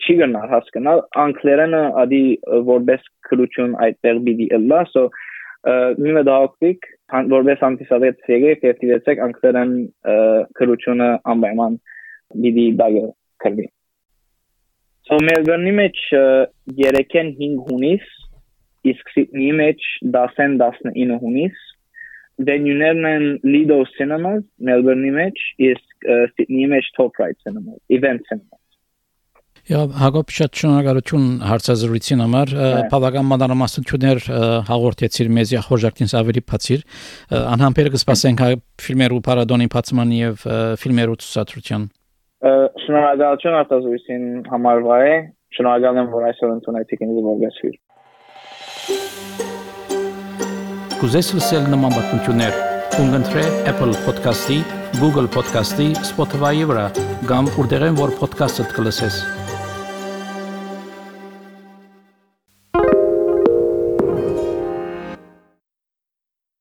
չի 0.00 0.16
գնա 0.20 0.42
հասկանալ 0.54 1.02
անգլերենը 1.24 1.82
ադի 2.04 2.22
որպես 2.70 3.06
քրություն 3.28 3.76
այդտեղ 3.86 4.22
պիտի 4.28 4.48
լա 4.70 4.80
so 4.94 5.04
նույնը 6.00 6.24
դահոքվիկ 6.30 6.90
որպես 7.36 7.64
անտիսադետ 7.68 8.30
եկեք 8.32 8.62
եւ 8.68 8.78
դիվեցեք 8.84 9.24
անգլերեն 9.26 9.74
քրությունը 10.60 11.08
անպայման 11.34 11.76
դիդի 12.44 12.66
դագը 12.80 13.08
կրվի 13.44 13.68
So 15.08 15.18
Melbourne-ի 15.26 15.74
մեջ 15.74 16.00
3-ին 16.78 17.34
5 17.40 17.60
հունիս 17.70 18.10
իսկ 18.90 19.12
Սիդնեի 19.16 19.50
մեջ 19.58 19.90
10-ին 20.14 20.56
19 20.60 21.18
հունիս 21.24 21.66
Venue-ներն 22.40 23.04
են 23.04 23.26
Lido 23.44 23.82
Cinemas, 23.96 24.44
Melbourne-ի 24.64 25.12
մեջ, 25.12 25.42
իսկ 25.70 26.08
Sydney-ի 26.36 26.70
մեջ 26.72 26.88
Top 26.96 27.20
Right 27.20 27.36
Cinemas, 27.44 27.76
Event 27.92 28.24
Cinemas։ 28.30 28.56
Եվ 29.70 29.92
Հակոբ 30.00 30.32
շատ 30.34 30.60
շնորհակալություն 30.60 31.26
հարցազրույցին 31.46 32.22
համար։ 32.24 32.52
Բավական 32.90 33.26
մանրամասնություններ 33.28 34.22
հաղորդեցիր 34.70 35.30
մեզ 35.36 35.52
խորժակտին 35.68 36.12
ավելի 36.20 36.42
բացիր։ 36.48 36.84
Անհամբեր 37.40 37.90
կսպասենք 37.94 38.44
ֆիլմերու 38.86 39.22
պարադոնի 39.28 39.70
բացման 39.76 40.14
եւ 40.16 40.46
ֆիլմերու 40.80 41.18
ցուցադրության։ 41.20 41.86
Շնորհակալություն 42.40 43.54
հարցազրույցին 43.58 44.22
համար 44.48 44.78
վայ։ 44.86 45.08
Շնորհակալ 45.56 45.98
եմ 46.00 46.06
որ 46.14 46.22
այսօր 46.30 46.52
ընդունեցիք 46.54 47.02
ինձ 47.04 47.18
որպես 47.26 47.58
ֆիլմ։ 47.60 47.80
Կուզես 51.02 51.28
լսել 51.36 51.68
նման 51.74 51.92
բանություններ, 51.98 52.56
կընտրե 52.96 53.44
Apple 53.74 53.92
Podcast-ի, 54.06 54.58
Google 55.02 55.28
Podcast-ի, 55.36 55.90
Spotify-ի 56.12 56.64
վրա, 56.72 56.86
կամ 57.28 57.52
որտեղեն 57.58 58.00
որ 58.00 58.16
podcast-ը 58.22 58.68
կլսես։ 58.72 59.20